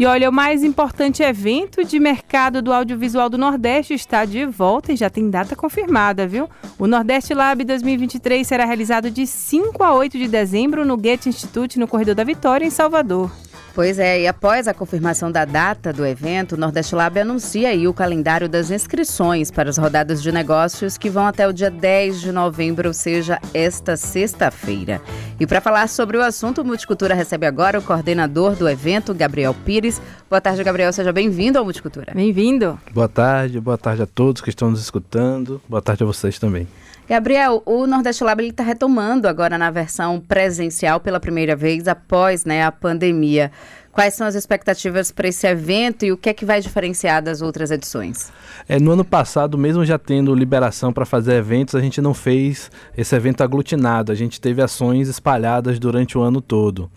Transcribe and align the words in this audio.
E 0.00 0.06
olha, 0.06 0.30
o 0.30 0.32
mais 0.32 0.64
importante 0.64 1.22
evento 1.22 1.84
de 1.84 2.00
mercado 2.00 2.62
do 2.62 2.72
audiovisual 2.72 3.28
do 3.28 3.36
Nordeste 3.36 3.92
está 3.92 4.24
de 4.24 4.46
volta 4.46 4.94
e 4.94 4.96
já 4.96 5.10
tem 5.10 5.28
data 5.28 5.54
confirmada, 5.54 6.26
viu? 6.26 6.48
O 6.78 6.86
Nordeste 6.86 7.34
Lab 7.34 7.62
2023 7.62 8.46
será 8.46 8.64
realizado 8.64 9.10
de 9.10 9.26
5 9.26 9.84
a 9.84 9.92
8 9.92 10.16
de 10.16 10.26
dezembro 10.26 10.86
no 10.86 10.96
Goethe 10.96 11.28
Institute, 11.28 11.78
no 11.78 11.86
Corredor 11.86 12.14
da 12.14 12.24
Vitória, 12.24 12.64
em 12.64 12.70
Salvador. 12.70 13.30
Pois 13.72 14.00
é, 14.00 14.22
e 14.22 14.26
após 14.26 14.66
a 14.66 14.74
confirmação 14.74 15.30
da 15.30 15.44
data 15.44 15.92
do 15.92 16.04
evento, 16.04 16.52
o 16.52 16.58
Nordeste 16.58 16.94
Lab 16.94 17.20
anuncia 17.20 17.68
aí 17.68 17.86
o 17.86 17.94
calendário 17.94 18.48
das 18.48 18.70
inscrições 18.70 19.50
para 19.50 19.70
as 19.70 19.78
rodadas 19.78 20.20
de 20.20 20.32
negócios 20.32 20.98
que 20.98 21.08
vão 21.08 21.24
até 21.24 21.46
o 21.46 21.52
dia 21.52 21.70
10 21.70 22.20
de 22.20 22.32
novembro, 22.32 22.88
ou 22.88 22.94
seja, 22.94 23.40
esta 23.54 23.96
sexta-feira. 23.96 25.00
E 25.38 25.46
para 25.46 25.60
falar 25.60 25.88
sobre 25.88 26.16
o 26.16 26.22
assunto, 26.22 26.62
o 26.62 26.64
Multicultura 26.64 27.14
recebe 27.14 27.46
agora 27.46 27.78
o 27.78 27.82
coordenador 27.82 28.56
do 28.56 28.68
evento, 28.68 29.14
Gabriel 29.14 29.54
Pires. 29.64 30.02
Boa 30.28 30.40
tarde, 30.40 30.64
Gabriel, 30.64 30.92
seja 30.92 31.12
bem-vindo 31.12 31.58
ao 31.58 31.64
Multicultura. 31.64 32.12
Bem-vindo. 32.12 32.78
Boa 32.92 33.08
tarde, 33.08 33.60
boa 33.60 33.78
tarde 33.78 34.02
a 34.02 34.06
todos 34.06 34.42
que 34.42 34.50
estão 34.50 34.70
nos 34.70 34.80
escutando, 34.80 35.60
boa 35.68 35.80
tarde 35.80 36.02
a 36.02 36.06
vocês 36.06 36.40
também. 36.40 36.66
Gabriel, 37.10 37.60
o 37.66 37.88
Nordeste 37.88 38.22
Lab 38.22 38.40
está 38.46 38.62
retomando 38.62 39.26
agora 39.26 39.58
na 39.58 39.68
versão 39.68 40.20
presencial 40.20 41.00
pela 41.00 41.18
primeira 41.18 41.56
vez 41.56 41.88
após 41.88 42.44
né, 42.44 42.62
a 42.62 42.70
pandemia. 42.70 43.50
Quais 43.92 44.14
são 44.14 44.26
as 44.26 44.34
expectativas 44.34 45.10
para 45.10 45.28
esse 45.28 45.46
evento 45.46 46.04
e 46.04 46.12
o 46.12 46.16
que 46.16 46.28
é 46.28 46.34
que 46.34 46.44
vai 46.44 46.60
diferenciar 46.60 47.22
das 47.22 47.42
outras 47.42 47.70
edições? 47.70 48.32
É, 48.68 48.78
no 48.78 48.92
ano 48.92 49.04
passado, 49.04 49.58
mesmo 49.58 49.84
já 49.84 49.98
tendo 49.98 50.34
liberação 50.34 50.92
para 50.92 51.04
fazer 51.04 51.34
eventos, 51.34 51.74
a 51.74 51.80
gente 51.80 52.00
não 52.00 52.14
fez 52.14 52.70
esse 52.96 53.14
evento 53.16 53.42
aglutinado, 53.42 54.12
a 54.12 54.14
gente 54.14 54.40
teve 54.40 54.62
ações 54.62 55.08
espalhadas 55.08 55.78
durante 55.78 56.16
o 56.16 56.20
ano 56.20 56.40
todo. 56.40 56.90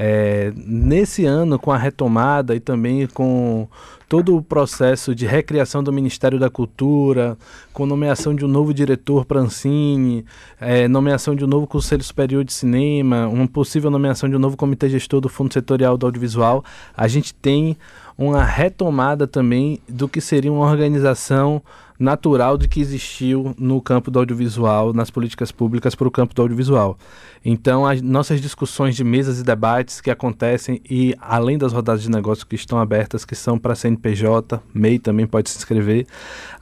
É, 0.00 0.52
nesse 0.54 1.24
ano, 1.24 1.58
com 1.58 1.72
a 1.72 1.76
retomada 1.76 2.54
e 2.54 2.60
também 2.60 3.08
com 3.08 3.66
todo 4.08 4.34
o 4.36 4.42
processo 4.42 5.14
de 5.14 5.26
recriação 5.26 5.82
do 5.82 5.92
Ministério 5.92 6.38
da 6.38 6.48
Cultura, 6.48 7.36
com 7.72 7.84
nomeação 7.84 8.34
de 8.34 8.44
um 8.44 8.48
novo 8.48 8.72
diretor 8.72 9.26
para 9.26 9.40
Ancine, 9.40 10.24
é, 10.58 10.88
nomeação 10.88 11.34
de 11.34 11.44
um 11.44 11.46
novo 11.46 11.66
Conselho 11.66 12.02
Superior 12.02 12.42
de 12.42 12.52
Cinema, 12.52 13.28
uma 13.28 13.46
possível 13.46 13.90
nomeação 13.90 14.28
de 14.28 14.34
um 14.34 14.38
novo 14.38 14.56
Comitê 14.56 14.88
Gestor 14.88 15.20
do 15.20 15.28
Fundo 15.28 15.52
Setorial 15.52 15.98
do 15.98 16.06
Audiovisual, 16.06 16.64
a 16.96 17.06
gente 17.06 17.34
tem 17.34 17.76
uma 18.16 18.42
retomada 18.42 19.26
também 19.26 19.78
do 19.86 20.08
que 20.08 20.20
seria 20.20 20.52
uma 20.52 20.66
organização 20.66 21.62
natural 21.98 22.56
de 22.56 22.68
que 22.68 22.80
existiu 22.80 23.54
no 23.58 23.80
campo 23.80 24.10
do 24.10 24.18
audiovisual, 24.20 24.92
nas 24.92 25.10
políticas 25.10 25.50
públicas 25.50 25.94
para 25.94 26.06
o 26.06 26.10
campo 26.10 26.34
do 26.34 26.42
audiovisual. 26.42 26.96
Então, 27.44 27.86
as 27.86 28.00
nossas 28.00 28.40
discussões 28.40 28.94
de 28.94 29.02
mesas 29.02 29.40
e 29.40 29.42
debates 29.42 30.00
que 30.00 30.10
acontecem 30.10 30.80
e 30.88 31.14
além 31.20 31.58
das 31.58 31.72
rodadas 31.72 32.02
de 32.02 32.10
negócio 32.10 32.46
que 32.46 32.54
estão 32.54 32.78
abertas, 32.78 33.24
que 33.24 33.34
são 33.34 33.58
para 33.58 33.74
CNPJ, 33.74 34.60
MEI 34.72 34.98
também 34.98 35.26
pode 35.26 35.50
se 35.50 35.58
inscrever, 35.58 36.06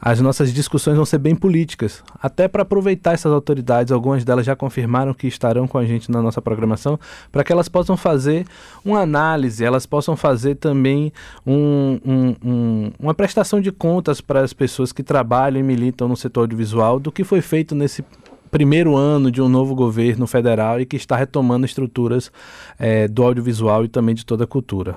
as 0.01 0.21
nossas 0.21 0.53
discussões 0.53 0.97
vão 0.97 1.05
ser 1.05 1.19
bem 1.19 1.35
políticas, 1.35 2.03
até 2.23 2.47
para 2.49 2.63
aproveitar 2.63 3.13
essas 3.13 3.33
autoridades, 3.33 3.93
algumas 3.93 4.25
delas 4.25 4.47
já 4.47 4.55
confirmaram 4.55 5.13
que 5.13 5.27
estarão 5.27 5.67
com 5.67 5.79
a 5.79 5.85
gente 5.85 6.11
na 6.11 6.23
nossa 6.23 6.41
programação, 6.41 6.99
para 7.33 7.43
que 7.43 7.53
elas 7.53 7.69
possam 7.69 7.97
fazer 7.97 8.47
uma 8.85 9.01
análise, 9.01 9.65
elas 9.65 9.87
possam 9.87 10.17
fazer 10.17 10.57
também 10.57 11.13
um, 11.47 11.99
um, 12.05 12.37
um, 12.45 12.93
uma 12.99 13.15
prestação 13.15 13.61
de 13.61 13.73
contas 13.73 14.21
para 14.21 14.41
as 14.41 14.53
pessoas 14.53 14.93
que 14.93 15.03
trabalham 15.03 15.26
trabalham 15.27 15.59
e 15.59 15.63
militam 15.63 16.07
no 16.07 16.17
setor 16.17 16.43
audiovisual 16.43 17.01
do 17.01 17.11
que 17.11 17.25
foi 17.25 17.41
feito 17.41 17.75
nesse 17.75 18.05
primeiro 18.49 18.95
ano 18.95 19.29
de 19.29 19.43
um 19.43 19.49
novo 19.49 19.75
governo 19.75 20.25
federal 20.25 20.81
e 20.81 20.87
que 20.87 20.95
está 20.95 21.17
retomando 21.17 21.67
estruturas 21.67 22.31
é, 22.79 23.09
do 23.09 23.25
audiovisual 23.25 23.85
e 23.85 23.89
também 23.89 24.15
de 24.15 24.25
toda 24.25 24.45
a 24.45 24.47
cultura. 24.47 24.97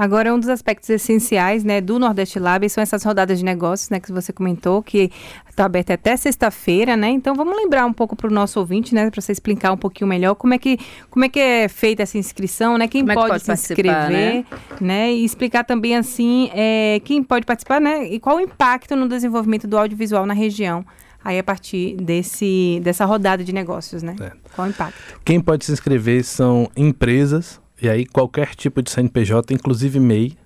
Agora, 0.00 0.32
um 0.32 0.40
dos 0.40 0.48
aspectos 0.48 0.88
essenciais 0.88 1.62
né, 1.62 1.78
do 1.78 1.98
Nordeste 1.98 2.38
Lab 2.38 2.66
são 2.70 2.80
essas 2.80 3.04
rodadas 3.04 3.38
de 3.38 3.44
negócios 3.44 3.90
né, 3.90 4.00
que 4.00 4.10
você 4.10 4.32
comentou, 4.32 4.82
que 4.82 5.12
está 5.46 5.66
aberta 5.66 5.92
até 5.92 6.16
sexta-feira, 6.16 6.96
né? 6.96 7.10
Então, 7.10 7.34
vamos 7.34 7.54
lembrar 7.54 7.84
um 7.84 7.92
pouco 7.92 8.16
para 8.16 8.26
o 8.26 8.30
nosso 8.30 8.58
ouvinte, 8.58 8.94
né? 8.94 9.10
Para 9.10 9.20
você 9.20 9.30
explicar 9.30 9.70
um 9.72 9.76
pouquinho 9.76 10.08
melhor 10.08 10.34
como 10.36 10.54
é 10.54 10.58
que, 10.58 10.78
como 11.10 11.26
é, 11.26 11.28
que 11.28 11.38
é 11.38 11.68
feita 11.68 12.02
essa 12.02 12.16
inscrição, 12.16 12.78
né? 12.78 12.88
Quem 12.88 13.04
pode, 13.04 13.18
é 13.18 13.22
que 13.22 13.28
pode 13.28 13.44
se 13.44 13.52
inscrever, 13.52 14.10
né? 14.10 14.44
né? 14.80 15.12
E 15.12 15.22
explicar 15.22 15.64
também, 15.64 15.94
assim, 15.94 16.50
é, 16.54 16.98
quem 17.04 17.22
pode 17.22 17.44
participar, 17.44 17.78
né? 17.78 18.02
E 18.04 18.18
qual 18.18 18.36
o 18.36 18.40
impacto 18.40 18.96
no 18.96 19.06
desenvolvimento 19.06 19.68
do 19.68 19.76
audiovisual 19.76 20.24
na 20.24 20.32
região 20.32 20.82
aí 21.22 21.38
a 21.38 21.44
partir 21.44 21.96
desse, 21.96 22.80
dessa 22.82 23.04
rodada 23.04 23.44
de 23.44 23.52
negócios, 23.52 24.02
né? 24.02 24.16
É. 24.18 24.32
Qual 24.56 24.66
o 24.66 24.70
impacto? 24.70 24.98
Quem 25.22 25.42
pode 25.42 25.66
se 25.66 25.72
inscrever 25.72 26.24
são 26.24 26.70
empresas, 26.74 27.60
e 27.80 27.88
aí 27.88 28.04
qualquer 28.06 28.54
tipo 28.54 28.82
de 28.82 28.90
CNPJ, 28.90 29.54
inclusive 29.54 29.98
MEI, 29.98 30.36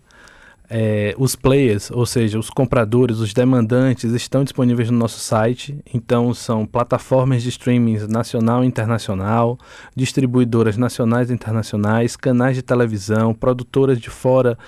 é, 0.68 1.14
os 1.18 1.36
players, 1.36 1.90
ou 1.90 2.06
seja, 2.06 2.38
os 2.38 2.48
compradores, 2.48 3.18
os 3.18 3.34
demandantes, 3.34 4.12
estão 4.12 4.42
disponíveis 4.42 4.90
no 4.90 4.98
nosso 4.98 5.20
site. 5.20 5.78
Então, 5.92 6.32
são 6.32 6.64
plataformas 6.64 7.42
de 7.42 7.50
streaming 7.50 7.98
nacional 8.08 8.64
e 8.64 8.66
internacional, 8.66 9.58
distribuidoras 9.94 10.76
nacionais 10.76 11.30
e 11.30 11.34
internacionais, 11.34 12.16
canais 12.16 12.56
de 12.56 12.62
televisão, 12.62 13.34
produtoras 13.34 14.00
de 14.00 14.08
fora 14.08 14.58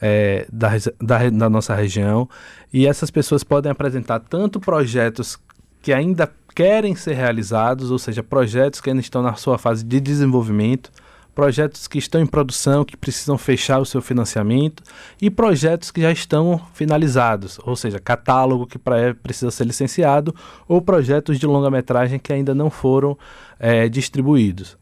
é, 0.00 0.46
da, 0.52 0.70
da, 1.00 1.30
da 1.30 1.48
nossa 1.48 1.74
região. 1.74 2.28
E 2.72 2.86
essas 2.86 3.10
pessoas 3.10 3.44
podem 3.44 3.70
apresentar 3.70 4.20
tanto 4.20 4.58
projetos 4.58 5.38
que 5.80 5.92
ainda 5.92 6.30
querem 6.54 6.96
ser 6.96 7.14
realizados, 7.14 7.90
ou 7.90 7.98
seja, 7.98 8.22
projetos 8.22 8.80
que 8.80 8.90
ainda 8.90 9.00
estão 9.00 9.22
na 9.22 9.34
sua 9.34 9.58
fase 9.58 9.84
de 9.84 10.00
desenvolvimento 10.00 10.90
projetos 11.36 11.86
que 11.86 11.98
estão 11.98 12.18
em 12.18 12.26
produção, 12.26 12.82
que 12.82 12.96
precisam 12.96 13.36
fechar 13.36 13.78
o 13.78 13.84
seu 13.84 14.00
financiamento, 14.00 14.82
e 15.20 15.30
projetos 15.30 15.90
que 15.90 16.00
já 16.00 16.10
estão 16.10 16.58
finalizados, 16.72 17.60
ou 17.62 17.76
seja, 17.76 18.00
catálogo 18.00 18.66
que 18.66 18.78
pra, 18.78 19.14
precisa 19.14 19.50
ser 19.50 19.66
licenciado, 19.66 20.34
ou 20.66 20.80
projetos 20.80 21.38
de 21.38 21.46
longa-metragem 21.46 22.18
que 22.18 22.32
ainda 22.32 22.54
não 22.54 22.70
foram 22.70 23.18
é, 23.60 23.86
distribuídos. 23.86 24.78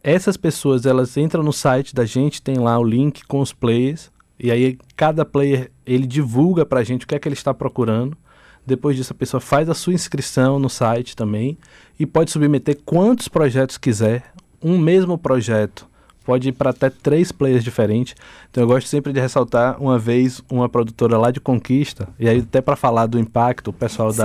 Essas 0.00 0.36
pessoas 0.36 0.86
elas 0.86 1.16
entram 1.16 1.42
no 1.42 1.52
site 1.52 1.92
da 1.92 2.04
gente, 2.04 2.40
tem 2.40 2.56
lá 2.56 2.78
o 2.78 2.84
link 2.84 3.26
com 3.26 3.40
os 3.40 3.52
players, 3.52 4.12
e 4.38 4.52
aí 4.52 4.78
cada 4.94 5.24
player 5.24 5.72
ele 5.84 6.06
divulga 6.06 6.64
para 6.64 6.80
a 6.80 6.84
gente 6.84 7.04
o 7.04 7.08
que 7.08 7.16
é 7.16 7.18
que 7.18 7.26
ele 7.26 7.34
está 7.34 7.52
procurando. 7.52 8.16
Depois 8.64 8.96
disso, 8.96 9.12
a 9.12 9.16
pessoa 9.16 9.40
faz 9.40 9.68
a 9.68 9.74
sua 9.74 9.92
inscrição 9.92 10.56
no 10.60 10.70
site 10.70 11.16
também 11.16 11.58
e 11.98 12.06
pode 12.06 12.30
submeter 12.30 12.78
quantos 12.84 13.26
projetos 13.26 13.76
quiser 13.76 14.32
um 14.64 14.78
mesmo 14.78 15.18
projeto 15.18 15.86
pode 16.24 16.48
ir 16.48 16.52
para 16.52 16.70
até 16.70 16.88
três 16.88 17.30
players 17.30 17.62
diferentes. 17.62 18.16
Então 18.50 18.62
eu 18.62 18.66
gosto 18.66 18.88
sempre 18.88 19.12
de 19.12 19.20
ressaltar 19.20 19.80
uma 19.80 19.98
vez 19.98 20.42
uma 20.50 20.68
produtora 20.68 21.18
lá 21.18 21.30
de 21.30 21.38
Conquista, 21.38 22.08
e 22.18 22.28
aí 22.28 22.40
até 22.40 22.60
para 22.62 22.74
falar 22.74 23.06
do 23.06 23.18
impacto, 23.18 23.68
o 23.68 23.72
pessoal 23.72 24.12
da, 24.12 24.24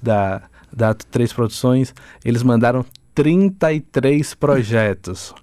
da, 0.00 0.42
da 0.72 0.94
Três 0.94 1.32
Produções, 1.32 1.92
eles 2.24 2.42
mandaram 2.42 2.86
33 3.14 4.34
projetos. 4.34 5.34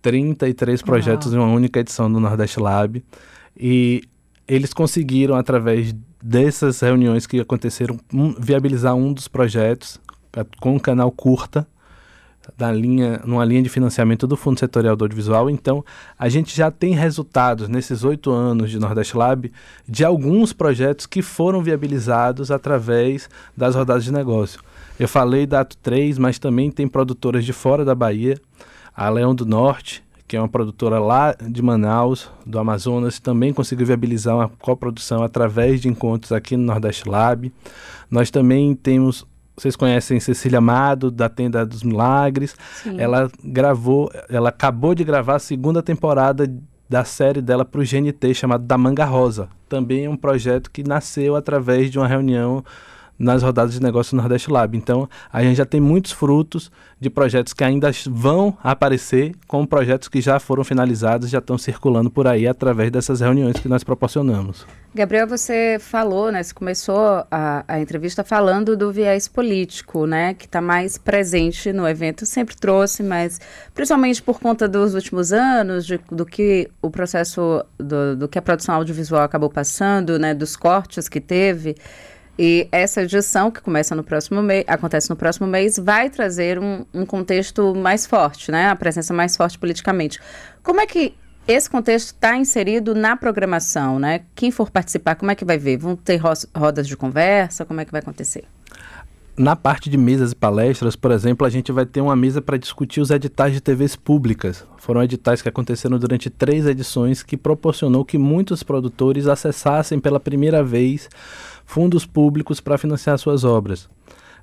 33 0.00 0.82
projetos 0.82 1.32
uhum. 1.32 1.34
em 1.34 1.42
uma 1.42 1.52
única 1.52 1.80
edição 1.80 2.12
do 2.12 2.18
Nordeste 2.18 2.58
Lab. 2.58 3.02
E 3.56 4.02
eles 4.48 4.72
conseguiram, 4.72 5.36
através 5.36 5.94
dessas 6.20 6.80
reuniões 6.80 7.26
que 7.26 7.40
aconteceram, 7.40 7.98
um, 8.12 8.34
viabilizar 8.38 8.94
um 8.94 9.12
dos 9.12 9.28
projetos 9.28 10.00
com 10.60 10.74
um 10.74 10.78
canal 10.78 11.10
curta 11.10 11.66
da 12.56 12.72
linha, 12.72 13.20
numa 13.24 13.44
linha 13.44 13.62
de 13.62 13.68
financiamento 13.68 14.26
do 14.26 14.36
Fundo 14.36 14.58
Setorial 14.58 14.96
do 14.96 15.04
Audiovisual. 15.04 15.48
Então, 15.48 15.84
a 16.18 16.28
gente 16.28 16.56
já 16.56 16.70
tem 16.70 16.94
resultados 16.94 17.68
nesses 17.68 18.04
oito 18.04 18.30
anos 18.30 18.70
de 18.70 18.78
Nordeste 18.78 19.16
Lab 19.16 19.52
de 19.88 20.04
alguns 20.04 20.52
projetos 20.52 21.06
que 21.06 21.22
foram 21.22 21.62
viabilizados 21.62 22.50
através 22.50 23.28
das 23.56 23.74
rodadas 23.74 24.04
de 24.04 24.12
negócio. 24.12 24.60
Eu 24.98 25.08
falei 25.08 25.46
da 25.46 25.60
Ato 25.60 25.76
3, 25.78 26.18
mas 26.18 26.38
também 26.38 26.70
tem 26.70 26.86
produtoras 26.86 27.44
de 27.44 27.52
fora 27.52 27.84
da 27.84 27.94
Bahia, 27.94 28.38
a 28.94 29.08
Leão 29.08 29.34
do 29.34 29.46
Norte, 29.46 30.04
que 30.28 30.36
é 30.36 30.40
uma 30.40 30.48
produtora 30.48 30.98
lá 30.98 31.34
de 31.34 31.60
Manaus, 31.60 32.30
do 32.46 32.58
Amazonas, 32.58 33.18
também 33.18 33.52
conseguiu 33.52 33.86
viabilizar 33.86 34.34
uma 34.34 34.48
coprodução 34.48 35.22
através 35.22 35.80
de 35.80 35.88
encontros 35.88 36.32
aqui 36.32 36.56
no 36.56 36.64
Nordeste 36.64 37.08
Lab. 37.08 37.52
Nós 38.10 38.30
também 38.30 38.74
temos 38.74 39.26
vocês 39.56 39.76
conhecem 39.76 40.18
Cecília 40.18 40.58
Amado, 40.58 41.10
da 41.10 41.28
Tenda 41.28 41.64
dos 41.64 41.82
Milagres. 41.82 42.56
Sim. 42.82 42.98
Ela 42.98 43.30
gravou, 43.44 44.10
ela 44.28 44.48
acabou 44.48 44.94
de 44.94 45.04
gravar 45.04 45.36
a 45.36 45.38
segunda 45.38 45.82
temporada 45.82 46.50
da 46.88 47.04
série 47.04 47.40
dela 47.40 47.64
para 47.64 47.80
o 47.80 47.84
GNT, 47.84 48.34
chamado 48.34 48.64
Da 48.64 48.76
Manga 48.76 49.04
Rosa. 49.04 49.48
Também 49.68 50.04
é 50.04 50.10
um 50.10 50.16
projeto 50.16 50.70
que 50.70 50.82
nasceu 50.82 51.36
através 51.36 51.90
de 51.90 51.98
uma 51.98 52.06
reunião 52.06 52.64
nas 53.22 53.42
rodadas 53.42 53.72
de 53.72 53.80
negócio 53.80 54.16
Nordeste 54.16 54.50
Lab. 54.50 54.76
Então, 54.76 55.08
a 55.32 55.42
gente 55.42 55.56
já 55.56 55.64
tem 55.64 55.80
muitos 55.80 56.10
frutos 56.10 56.70
de 57.00 57.08
projetos 57.08 57.52
que 57.52 57.62
ainda 57.62 57.90
vão 58.10 58.56
aparecer, 58.62 59.34
como 59.46 59.66
projetos 59.66 60.08
que 60.08 60.20
já 60.20 60.40
foram 60.40 60.64
finalizados, 60.64 61.30
já 61.30 61.38
estão 61.38 61.56
circulando 61.56 62.10
por 62.10 62.26
aí 62.26 62.46
através 62.46 62.90
dessas 62.90 63.20
reuniões 63.20 63.58
que 63.58 63.68
nós 63.68 63.84
proporcionamos. 63.84 64.66
Gabriel, 64.94 65.26
você 65.26 65.78
falou, 65.80 66.30
né? 66.30 66.42
Você 66.42 66.52
começou 66.52 67.24
a, 67.30 67.64
a 67.66 67.80
entrevista 67.80 68.22
falando 68.22 68.76
do 68.76 68.92
viés 68.92 69.26
político, 69.26 70.04
né? 70.06 70.34
Que 70.34 70.44
está 70.44 70.60
mais 70.60 70.98
presente 70.98 71.72
no 71.72 71.88
evento. 71.88 72.26
Sempre 72.26 72.54
trouxe, 72.56 73.02
mas 73.02 73.40
principalmente 73.72 74.22
por 74.22 74.38
conta 74.38 74.68
dos 74.68 74.94
últimos 74.94 75.32
anos, 75.32 75.86
de, 75.86 75.98
do 76.10 76.26
que 76.26 76.68
o 76.82 76.90
processo, 76.90 77.64
do, 77.78 78.16
do 78.16 78.28
que 78.28 78.38
a 78.38 78.42
produção 78.42 78.74
audiovisual 78.74 79.22
acabou 79.22 79.48
passando, 79.48 80.18
né? 80.18 80.34
Dos 80.34 80.56
cortes 80.56 81.08
que 81.08 81.20
teve. 81.20 81.74
E 82.44 82.66
essa 82.72 83.02
edição, 83.02 83.52
que 83.52 83.60
começa 83.60 83.94
no 83.94 84.02
próximo 84.02 84.42
mês, 84.42 84.64
acontece 84.66 85.08
no 85.08 85.14
próximo 85.14 85.46
mês, 85.46 85.78
vai 85.78 86.10
trazer 86.10 86.58
um, 86.58 86.84
um 86.92 87.06
contexto 87.06 87.72
mais 87.72 88.04
forte, 88.04 88.50
né? 88.50 88.66
A 88.66 88.74
presença 88.74 89.14
mais 89.14 89.36
forte 89.36 89.56
politicamente. 89.56 90.18
Como 90.60 90.80
é 90.80 90.86
que 90.86 91.14
esse 91.46 91.70
contexto 91.70 92.06
está 92.06 92.36
inserido 92.36 92.96
na 92.96 93.16
programação, 93.16 94.00
né? 94.00 94.22
Quem 94.34 94.50
for 94.50 94.72
participar, 94.72 95.14
como 95.14 95.30
é 95.30 95.36
que 95.36 95.44
vai 95.44 95.56
ver? 95.56 95.76
Vão 95.76 95.94
ter 95.94 96.20
rodas 96.52 96.88
de 96.88 96.96
conversa? 96.96 97.64
Como 97.64 97.80
é 97.80 97.84
que 97.84 97.92
vai 97.92 98.00
acontecer? 98.00 98.42
Na 99.36 99.54
parte 99.54 99.88
de 99.88 99.96
mesas 99.96 100.32
e 100.32 100.36
palestras, 100.36 100.96
por 100.96 101.12
exemplo, 101.12 101.46
a 101.46 101.50
gente 101.50 101.70
vai 101.70 101.86
ter 101.86 102.00
uma 102.00 102.16
mesa 102.16 102.42
para 102.42 102.56
discutir 102.56 103.00
os 103.00 103.10
editais 103.10 103.54
de 103.54 103.60
TVs 103.60 103.94
públicas. 103.94 104.66
Foram 104.78 105.02
editais 105.02 105.40
que 105.40 105.48
aconteceram 105.48 105.96
durante 105.96 106.28
três 106.28 106.66
edições 106.66 107.22
que 107.22 107.36
proporcionou 107.36 108.04
que 108.04 108.18
muitos 108.18 108.64
produtores 108.64 109.28
acessassem 109.28 110.00
pela 110.00 110.18
primeira 110.18 110.62
vez 110.64 111.08
fundos 111.64 112.06
públicos 112.06 112.60
para 112.60 112.78
financiar 112.78 113.18
suas 113.18 113.44
obras. 113.44 113.88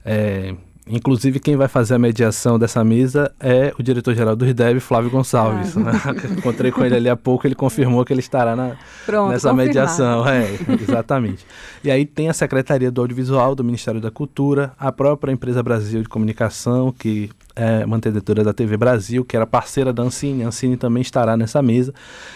É, 0.03 0.55
Inclusive, 0.89 1.39
quem 1.39 1.55
vai 1.55 1.67
fazer 1.67 1.95
a 1.95 1.99
mediação 1.99 2.57
dessa 2.57 2.83
mesa 2.83 3.31
é 3.39 3.71
o 3.77 3.83
diretor-geral 3.83 4.35
do 4.35 4.43
RIDEB, 4.43 4.79
Flávio 4.79 5.11
Gonçalves. 5.11 5.77
Ah. 5.77 5.79
Né? 5.79 5.91
Encontrei 6.37 6.71
com 6.71 6.83
ele 6.83 6.95
ali 6.95 7.07
há 7.07 7.15
pouco, 7.15 7.45
ele 7.45 7.53
confirmou 7.53 8.03
que 8.03 8.11
ele 8.11 8.21
estará 8.21 8.55
na, 8.55 8.75
Pronto, 9.05 9.31
nessa 9.31 9.49
confirmado. 9.49 9.67
mediação. 9.67 10.27
É, 10.27 10.49
exatamente. 10.81 11.45
E 11.83 11.91
aí 11.91 12.05
tem 12.05 12.27
a 12.27 12.33
Secretaria 12.33 12.89
do 12.89 13.01
Audiovisual 13.01 13.53
do 13.53 13.63
Ministério 13.63 14.01
da 14.01 14.09
Cultura, 14.09 14.73
a 14.79 14.91
própria 14.91 15.31
Empresa 15.31 15.61
Brasil 15.61 16.01
de 16.01 16.09
Comunicação, 16.09 16.91
que 16.91 17.29
é 17.55 17.85
mantenedora 17.85 18.43
da 18.43 18.53
TV 18.53 18.77
Brasil, 18.77 19.23
que 19.23 19.35
era 19.35 19.45
parceira 19.45 19.93
da 19.93 20.01
Ancine. 20.01 20.43
A 20.43 20.47
Ancine 20.47 20.77
também 20.77 21.01
estará 21.01 21.37
nessa 21.37 21.61
mesa. 21.61 21.93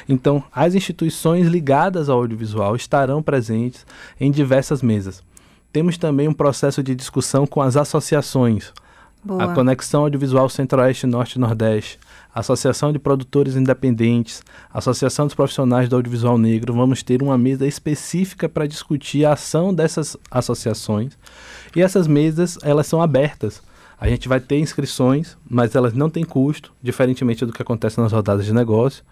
Então, 0.07 0.43
as 0.53 0.75
instituições 0.75 1.47
ligadas 1.47 2.09
ao 2.09 2.19
audiovisual 2.19 2.75
estarão 2.75 3.23
presentes 3.23 3.85
em 4.19 4.29
diversas 4.31 4.81
mesas. 4.81 5.23
Temos 5.73 5.97
também 5.97 6.27
um 6.27 6.33
processo 6.33 6.83
de 6.83 6.93
discussão 6.93 7.47
com 7.47 7.59
as 7.59 7.75
associações. 7.75 8.71
Boa. 9.23 9.43
A 9.43 9.55
Conexão 9.55 10.03
Audiovisual 10.03 10.47
Centro-Oeste 10.47 11.07
Norte 11.07 11.39
Nordeste, 11.39 11.97
Associação 12.35 12.91
de 12.93 12.99
Produtores 12.99 13.55
Independentes, 13.55 14.43
Associação 14.71 15.25
dos 15.25 15.33
Profissionais 15.33 15.89
do 15.89 15.95
Audiovisual 15.95 16.37
Negro. 16.37 16.73
Vamos 16.73 17.01
ter 17.01 17.23
uma 17.23 17.39
mesa 17.39 17.65
específica 17.65 18.47
para 18.47 18.67
discutir 18.67 19.25
a 19.25 19.33
ação 19.33 19.73
dessas 19.73 20.15
associações. 20.29 21.17
E 21.75 21.81
essas 21.81 22.05
mesas, 22.05 22.59
elas 22.61 22.85
são 22.85 23.01
abertas. 23.01 23.59
A 23.99 24.07
gente 24.07 24.29
vai 24.29 24.39
ter 24.39 24.59
inscrições, 24.59 25.35
mas 25.49 25.73
elas 25.73 25.93
não 25.93 26.07
têm 26.07 26.23
custo, 26.23 26.71
diferentemente 26.83 27.47
do 27.47 27.51
que 27.51 27.63
acontece 27.63 27.99
nas 27.99 28.11
rodadas 28.11 28.45
de 28.45 28.53
negócio. 28.53 29.03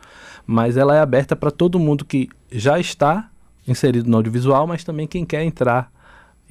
Mas 0.45 0.77
ela 0.77 0.95
é 0.95 0.99
aberta 0.99 1.35
para 1.35 1.49
todo 1.49 1.79
mundo 1.79 2.05
que 2.05 2.29
já 2.51 2.79
está 2.79 3.31
inserido 3.67 4.07
no 4.07 4.17
audiovisual, 4.17 4.67
mas 4.67 4.83
também 4.83 5.07
quem 5.07 5.25
quer 5.25 5.43
entrar 5.43 5.91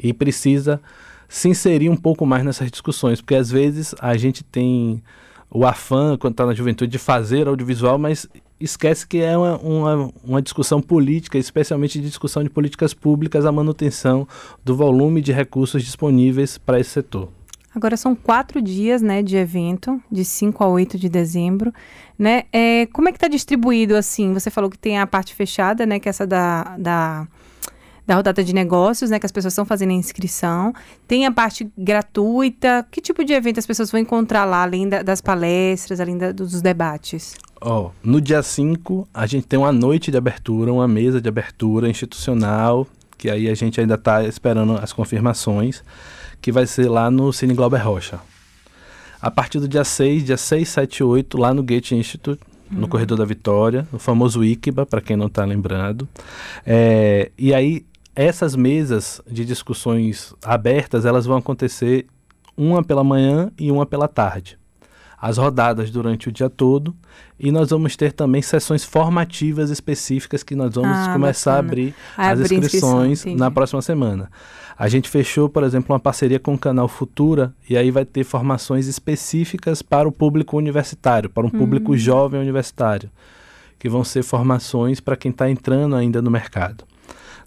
e 0.03 0.13
precisa 0.13 0.81
se 1.29 1.49
inserir 1.49 1.89
um 1.89 1.97
pouco 1.97 2.27
mais 2.27 2.45
nessas 2.45 2.71
discussões, 2.71 3.21
porque 3.21 3.37
às 3.37 3.51
vezes 3.51 3.95
a 4.01 4.17
gente 4.17 4.43
tem 4.43 5.03
o 5.51 5.65
afã, 5.65 6.17
quando 6.17 6.35
está 6.35 6.47
na 6.47 6.55
juventude, 6.55 6.91
de 6.91 6.99
fazer 6.99 7.47
audiovisual, 7.47 7.99
mas 7.99 8.29
esquece 8.61 9.07
que 9.07 9.19
é 9.19 9.37
uma, 9.37 9.57
uma, 9.59 10.11
uma, 10.23 10.43
discussão 10.43 10.81
política, 10.81 11.39
especialmente 11.39 12.01
de 12.01 12.07
discussão 12.07 12.43
de 12.43 12.51
políticas 12.51 12.93
públicas, 12.93 13.47
a 13.47 13.53
manutenção 13.53 14.29
do 14.65 14.77
volume 14.77 15.21
de 15.21 15.33
recursos 15.33 15.83
disponíveis 15.83 16.59
para 16.59 16.79
esse 16.79 16.91
setor. 16.91 17.29
Agora 17.75 17.97
são 17.97 18.15
quatro 18.17 18.61
dias 18.61 19.01
né, 19.01 19.23
de 19.23 19.37
evento, 19.37 20.01
de 20.11 20.25
5 20.25 20.63
a 20.63 20.69
8 20.69 20.99
de 20.99 21.09
dezembro. 21.09 21.73
Né? 22.19 22.43
É, 22.53 22.87
como 22.87 23.09
é 23.09 23.13
que 23.13 23.17
está 23.17 23.29
distribuído 23.29 23.95
assim? 23.95 24.35
Você 24.35 24.51
falou 24.51 24.69
que 24.69 24.79
tem 24.79 24.99
a 24.99 25.07
parte 25.07 25.35
fechada, 25.35 25.87
né, 25.87 26.01
que 26.01 26.09
é 26.09 26.11
essa 26.11 26.27
da, 26.27 26.77
da 26.77 27.29
da 28.11 28.17
rodada 28.17 28.43
de 28.43 28.53
negócios, 28.53 29.09
né, 29.09 29.21
que 29.21 29.27
as 29.27 29.31
pessoas 29.31 29.53
estão 29.53 29.65
fazendo 29.65 29.91
a 29.91 29.95
inscrição. 29.95 30.75
Tem 31.07 31.27
a 31.27 31.31
parte 31.31 31.71
gratuita. 31.79 32.85
Que 32.91 33.01
tipo 33.01 33.25
de 33.25 33.33
evento 33.33 33.61
as 33.61 33.67
pessoas 33.67 33.89
vão 33.89 34.01
encontrar 34.01 34.45
lá, 34.45 34.65
além 34.65 34.89
da, 34.89 35.01
das 35.01 35.21
palestras, 35.21 36.01
além 36.01 36.19
da, 36.19 36.33
dos 36.33 36.61
debates? 36.61 37.37
Oh, 37.61 37.91
no 38.03 38.21
dia 38.21 38.43
5, 38.43 39.07
a 39.15 39.27
gente 39.27 39.47
tem 39.47 39.57
uma 39.57 39.71
noite 39.71 40.11
de 40.11 40.17
abertura, 40.17 40.73
uma 40.73 40.89
mesa 40.89 41.21
de 41.21 41.29
abertura 41.29 41.89
institucional, 41.89 42.85
que 43.17 43.31
aí 43.31 43.49
a 43.49 43.55
gente 43.55 43.81
ainda 43.81 43.95
está 43.95 44.25
esperando 44.25 44.77
as 44.77 44.93
confirmações, 44.93 45.85
que 46.43 46.51
vai 46.51 46.67
ser 46.67 46.89
lá 46.89 47.13
no 47.13 47.33
Cine 47.33 47.55
Glauber 47.55 47.79
Rocha. 47.79 48.19
A 49.23 49.31
partir 49.31 49.61
do 49.61 49.69
dia 49.69 49.85
6, 49.85 50.25
dia 50.25 50.37
6, 50.37 50.69
7 50.69 50.97
e 50.97 51.05
8, 51.05 51.39
lá 51.39 51.55
no 51.55 51.63
Gate 51.63 51.93
Institute, 51.93 52.43
no 52.69 52.83
uhum. 52.83 52.89
Corredor 52.89 53.19
da 53.19 53.25
Vitória, 53.25 53.87
o 53.93 53.99
famoso 53.99 54.43
Iquiba, 54.43 54.85
para 54.85 55.01
quem 55.01 55.17
não 55.17 55.27
está 55.27 55.45
lembrando. 55.45 56.09
É, 56.67 57.31
e 57.39 57.55
aí 57.55 57.85
essas 58.15 58.57
mesas 58.57 59.21
de 59.27 59.45
discussões 59.45 60.35
abertas, 60.45 61.05
elas 61.05 61.27
vão 61.27 61.37
acontecer 61.37 62.07
uma 62.57 62.83
pela 62.83 63.05
manhã 63.05 63.51
e 63.59 63.71
uma 63.71 63.87
pela 63.87 64.09
tarde. 64.09 64.59
As 65.17 65.37
rodadas 65.37 65.91
durante 65.91 66.29
o 66.29 66.33
dia 66.33 66.49
todo 66.49 66.97
e 67.39 67.53
nós 67.53 67.71
vamos 67.71 67.95
ter 67.95 68.13
também 68.13 68.41
sessões 68.41 68.85
formativas 68.85 69.71
específicas 69.71 70.43
que 70.43 70.55
nós 70.55 70.75
vamos 70.75 70.97
ah, 70.97 71.13
começar 71.13 71.63
bacana. 71.63 71.69
a 71.69 71.71
abrir 71.71 71.95
a 72.17 72.31
as 72.31 72.41
abrir 72.41 72.55
inscrições 72.57 73.25
na 73.27 73.51
próxima 73.51 73.83
semana. 73.83 74.31
A 74.79 74.89
gente 74.89 75.11
fechou, 75.11 75.47
por 75.47 75.63
exemplo, 75.63 75.93
uma 75.93 76.01
parceria 76.01 76.41
com 76.41 76.55
o 76.55 76.59
canal 76.59 76.89
Futura 76.89 77.55
e 77.69 77.77
aí 77.77 77.91
vai 77.91 78.07
ter 78.07 78.25
formações 78.25 78.87
específicas 78.87 79.83
para 79.83 80.09
o 80.09 80.13
público 80.13 80.57
universitário, 80.57 81.29
para 81.29 81.47
um 81.47 81.51
público 81.51 81.93
hum. 81.93 81.99
jovem 81.99 82.41
universitário, 82.41 83.11
que 83.79 83.91
vão 83.91 84.03
ser 84.03 84.23
formações 84.23 84.99
para 84.99 85.17
quem 85.17 85.31
está 85.31 85.51
entrando 85.51 85.95
ainda 85.97 86.23
no 86.23 86.31
mercado. 86.31 86.90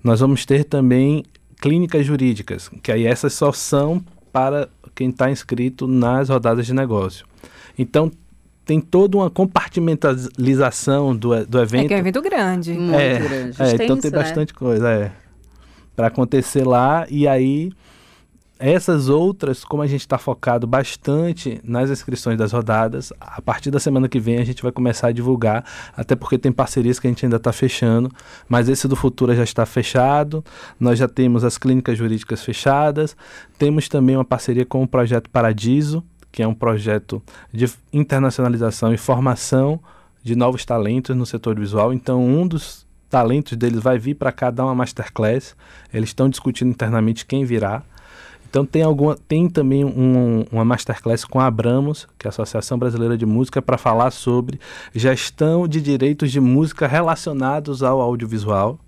Nós 0.03 0.19
vamos 0.19 0.45
ter 0.45 0.65
também 0.65 1.23
clínicas 1.61 2.05
jurídicas, 2.05 2.69
que 2.81 2.91
aí 2.91 3.05
essas 3.05 3.33
só 3.33 3.51
são 3.51 4.03
para 4.31 4.67
quem 4.93 5.09
está 5.09 5.31
inscrito 5.31 5.87
nas 5.87 6.29
rodadas 6.29 6.65
de 6.65 6.73
negócio. 6.73 7.25
Então, 7.77 8.11
tem 8.65 8.79
toda 8.79 9.17
uma 9.17 9.29
compartimentalização 9.29 11.15
do, 11.15 11.45
do 11.45 11.61
evento. 11.61 11.85
É 11.85 11.87
que 11.87 11.93
é 11.93 11.97
um 11.97 11.99
evento 11.99 12.21
grande. 12.21 12.73
Muito 12.73 12.95
é, 12.95 13.19
grande. 13.19 13.61
É, 13.61 13.73
então 13.75 13.97
tem 13.97 14.11
né? 14.11 14.17
bastante 14.17 14.53
coisa, 14.53 14.89
é. 14.89 15.11
Para 15.95 16.07
acontecer 16.07 16.65
lá, 16.65 17.05
e 17.09 17.27
aí 17.27 17.71
essas 18.59 19.09
outras, 19.09 19.65
como 19.65 19.81
a 19.81 19.87
gente 19.87 20.01
está 20.01 20.17
focado 20.17 20.65
bastante 20.65 21.59
nas 21.63 21.89
inscrições 21.89 22.37
das 22.37 22.51
rodadas, 22.51 23.11
a 23.19 23.41
partir 23.41 23.71
da 23.71 23.79
semana 23.79 24.07
que 24.07 24.19
vem 24.19 24.37
a 24.37 24.45
gente 24.45 24.63
vai 24.63 24.71
começar 24.71 25.07
a 25.07 25.11
divulgar, 25.11 25.65
até 25.97 26.15
porque 26.15 26.37
tem 26.37 26.51
parcerias 26.51 26.99
que 26.99 27.07
a 27.07 27.09
gente 27.09 27.25
ainda 27.25 27.37
está 27.37 27.51
fechando, 27.51 28.09
mas 28.47 28.69
esse 28.69 28.87
do 28.87 28.95
Futura 28.95 29.35
já 29.35 29.43
está 29.43 29.65
fechado, 29.65 30.43
nós 30.79 30.99
já 30.99 31.07
temos 31.07 31.43
as 31.43 31.57
clínicas 31.57 31.97
jurídicas 31.97 32.43
fechadas, 32.43 33.17
temos 33.57 33.89
também 33.89 34.15
uma 34.15 34.25
parceria 34.25 34.65
com 34.65 34.83
o 34.83 34.87
Projeto 34.87 35.29
Paradiso, 35.29 36.03
que 36.31 36.41
é 36.41 36.47
um 36.47 36.53
projeto 36.53 37.21
de 37.53 37.71
internacionalização 37.91 38.91
e 38.91 38.97
formação 38.97 39.79
de 40.23 40.35
novos 40.35 40.65
talentos 40.65 41.15
no 41.15 41.25
setor 41.25 41.59
visual. 41.59 41.93
Então, 41.93 42.25
um 42.25 42.47
dos 42.47 42.87
talentos 43.07 43.55
deles 43.55 43.83
vai 43.83 43.99
vir 43.99 44.15
para 44.15 44.31
cá 44.31 44.49
dar 44.49 44.65
uma 44.65 44.73
masterclass. 44.73 45.55
Eles 45.93 46.09
estão 46.09 46.27
discutindo 46.27 46.71
internamente 46.71 47.25
quem 47.25 47.45
virá. 47.45 47.83
Então 48.53 48.67
tem 48.67 48.83
alguma, 48.83 49.17
tem 49.27 49.49
também 49.49 49.83
um, 49.83 50.45
uma 50.51 50.63
masterclass 50.63 51.25
com 51.25 51.39
a 51.39 51.47
Abramos, 51.47 52.07
que 52.19 52.27
é 52.27 52.29
a 52.29 52.29
Associação 52.29 52.77
Brasileira 52.77 53.17
de 53.17 53.25
Música, 53.25 53.63
para 53.63 53.79
falar 53.79 54.11
sobre 54.11 54.59
gestão 54.93 55.67
de 55.67 55.81
direitos 55.81 56.31
de 56.31 56.39
música 56.39 56.85
relacionados 56.85 57.81
ao 57.81 57.99
audiovisual. 57.99 58.79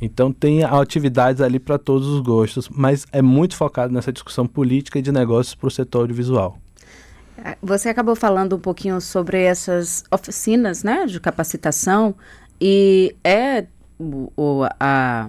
Então 0.00 0.32
tem 0.32 0.64
atividades 0.64 1.42
ali 1.42 1.58
para 1.58 1.76
todos 1.76 2.08
os 2.08 2.20
gostos, 2.22 2.66
mas 2.70 3.04
é 3.12 3.20
muito 3.20 3.54
focado 3.58 3.92
nessa 3.92 4.10
discussão 4.10 4.46
política 4.46 4.98
e 4.98 5.02
de 5.02 5.12
negócios 5.12 5.54
para 5.54 5.68
o 5.68 5.70
setor 5.70 6.00
audiovisual. 6.00 6.58
Você 7.62 7.90
acabou 7.90 8.16
falando 8.16 8.56
um 8.56 8.60
pouquinho 8.60 9.02
sobre 9.02 9.42
essas 9.42 10.02
oficinas, 10.10 10.82
né, 10.82 11.04
de 11.04 11.20
capacitação 11.20 12.14
e 12.58 13.14
é 13.22 13.66
o, 13.98 14.64
a, 14.80 15.28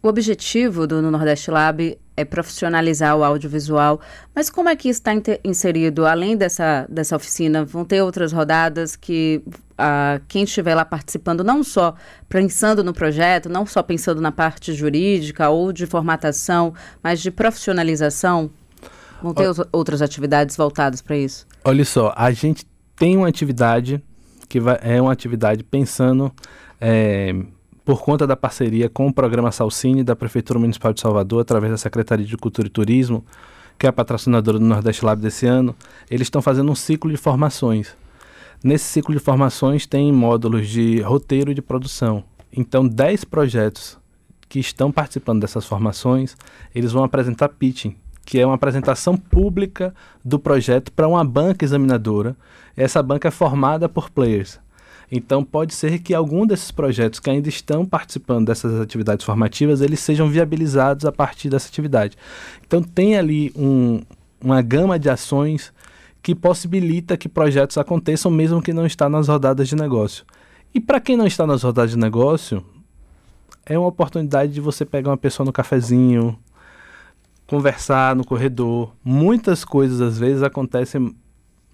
o 0.00 0.06
objetivo 0.06 0.86
do 0.86 1.02
Nordeste 1.02 1.50
Lab 1.50 1.98
é 2.16 2.24
profissionalizar 2.24 3.16
o 3.16 3.22
audiovisual, 3.22 4.00
mas 4.34 4.48
como 4.48 4.68
é 4.68 4.76
que 4.76 4.88
está 4.88 5.12
inserido? 5.44 6.06
Além 6.06 6.36
dessa, 6.36 6.86
dessa 6.88 7.14
oficina, 7.14 7.64
vão 7.64 7.84
ter 7.84 8.02
outras 8.02 8.32
rodadas 8.32 8.96
que 8.96 9.42
a 9.78 10.20
quem 10.26 10.44
estiver 10.44 10.74
lá 10.74 10.84
participando, 10.84 11.44
não 11.44 11.62
só 11.62 11.94
pensando 12.28 12.82
no 12.82 12.94
projeto, 12.94 13.48
não 13.48 13.66
só 13.66 13.82
pensando 13.82 14.20
na 14.20 14.32
parte 14.32 14.72
jurídica 14.72 15.50
ou 15.50 15.72
de 15.72 15.86
formatação, 15.86 16.72
mas 17.02 17.20
de 17.20 17.30
profissionalização? 17.30 18.50
Vão 19.22 19.34
ter 19.34 19.48
outras 19.72 20.02
atividades 20.02 20.56
voltadas 20.56 21.02
para 21.02 21.16
isso? 21.16 21.46
Olha 21.64 21.84
só, 21.84 22.12
a 22.16 22.30
gente 22.32 22.66
tem 22.96 23.16
uma 23.16 23.28
atividade 23.28 24.02
que 24.48 24.60
vai, 24.60 24.78
é 24.82 25.00
uma 25.00 25.12
atividade 25.12 25.62
pensando 25.64 26.32
é, 26.80 27.34
por 27.86 28.02
conta 28.02 28.26
da 28.26 28.36
parceria 28.36 28.90
com 28.90 29.06
o 29.06 29.14
programa 29.14 29.52
Salcine 29.52 30.02
da 30.02 30.16
Prefeitura 30.16 30.58
Municipal 30.58 30.92
de 30.92 31.00
Salvador, 31.00 31.42
através 31.42 31.70
da 31.70 31.78
Secretaria 31.78 32.26
de 32.26 32.36
Cultura 32.36 32.66
e 32.66 32.70
Turismo, 32.70 33.24
que 33.78 33.86
é 33.86 33.88
a 33.88 33.92
patrocinadora 33.92 34.58
do 34.58 34.64
Nordeste 34.64 35.04
Lab 35.04 35.22
desse 35.22 35.46
ano, 35.46 35.72
eles 36.10 36.26
estão 36.26 36.42
fazendo 36.42 36.68
um 36.68 36.74
ciclo 36.74 37.08
de 37.08 37.16
formações. 37.16 37.96
Nesse 38.64 38.86
ciclo 38.86 39.14
de 39.14 39.20
formações 39.20 39.86
tem 39.86 40.12
módulos 40.12 40.68
de 40.68 41.00
roteiro 41.00 41.52
e 41.52 41.54
de 41.54 41.62
produção. 41.62 42.24
Então, 42.52 42.88
10 42.88 43.22
projetos 43.22 43.96
que 44.48 44.58
estão 44.58 44.90
participando 44.90 45.42
dessas 45.42 45.64
formações, 45.64 46.36
eles 46.74 46.90
vão 46.90 47.04
apresentar 47.04 47.50
pitching, 47.50 47.94
que 48.24 48.40
é 48.40 48.44
uma 48.44 48.56
apresentação 48.56 49.16
pública 49.16 49.94
do 50.24 50.40
projeto 50.40 50.90
para 50.90 51.06
uma 51.06 51.24
banca 51.24 51.64
examinadora. 51.64 52.36
Essa 52.76 53.00
banca 53.00 53.28
é 53.28 53.30
formada 53.30 53.88
por 53.88 54.10
players. 54.10 54.58
Então 55.10 55.44
pode 55.44 55.72
ser 55.72 56.00
que 56.00 56.14
algum 56.14 56.46
desses 56.46 56.70
projetos 56.70 57.20
que 57.20 57.30
ainda 57.30 57.48
estão 57.48 57.86
participando 57.86 58.46
dessas 58.46 58.80
atividades 58.80 59.24
formativas, 59.24 59.80
eles 59.80 60.00
sejam 60.00 60.28
viabilizados 60.28 61.04
a 61.04 61.12
partir 61.12 61.48
dessa 61.48 61.68
atividade. 61.68 62.16
Então 62.66 62.82
tem 62.82 63.16
ali 63.16 63.52
um, 63.56 64.02
uma 64.40 64.60
gama 64.62 64.98
de 64.98 65.08
ações 65.08 65.72
que 66.22 66.34
possibilita 66.34 67.16
que 67.16 67.28
projetos 67.28 67.78
aconteçam 67.78 68.30
mesmo 68.30 68.60
que 68.60 68.72
não 68.72 68.84
está 68.84 69.08
nas 69.08 69.28
rodadas 69.28 69.68
de 69.68 69.76
negócio. 69.76 70.24
E 70.74 70.80
para 70.80 71.00
quem 71.00 71.16
não 71.16 71.26
está 71.26 71.46
nas 71.46 71.62
rodadas 71.62 71.92
de 71.92 71.98
negócio, 71.98 72.64
é 73.64 73.78
uma 73.78 73.88
oportunidade 73.88 74.52
de 74.52 74.60
você 74.60 74.84
pegar 74.84 75.10
uma 75.10 75.16
pessoa 75.16 75.46
no 75.46 75.52
cafezinho, 75.52 76.36
conversar 77.46 78.16
no 78.16 78.24
corredor. 78.24 78.92
Muitas 79.04 79.64
coisas 79.64 80.00
às 80.00 80.18
vezes 80.18 80.42
acontecem 80.42 81.14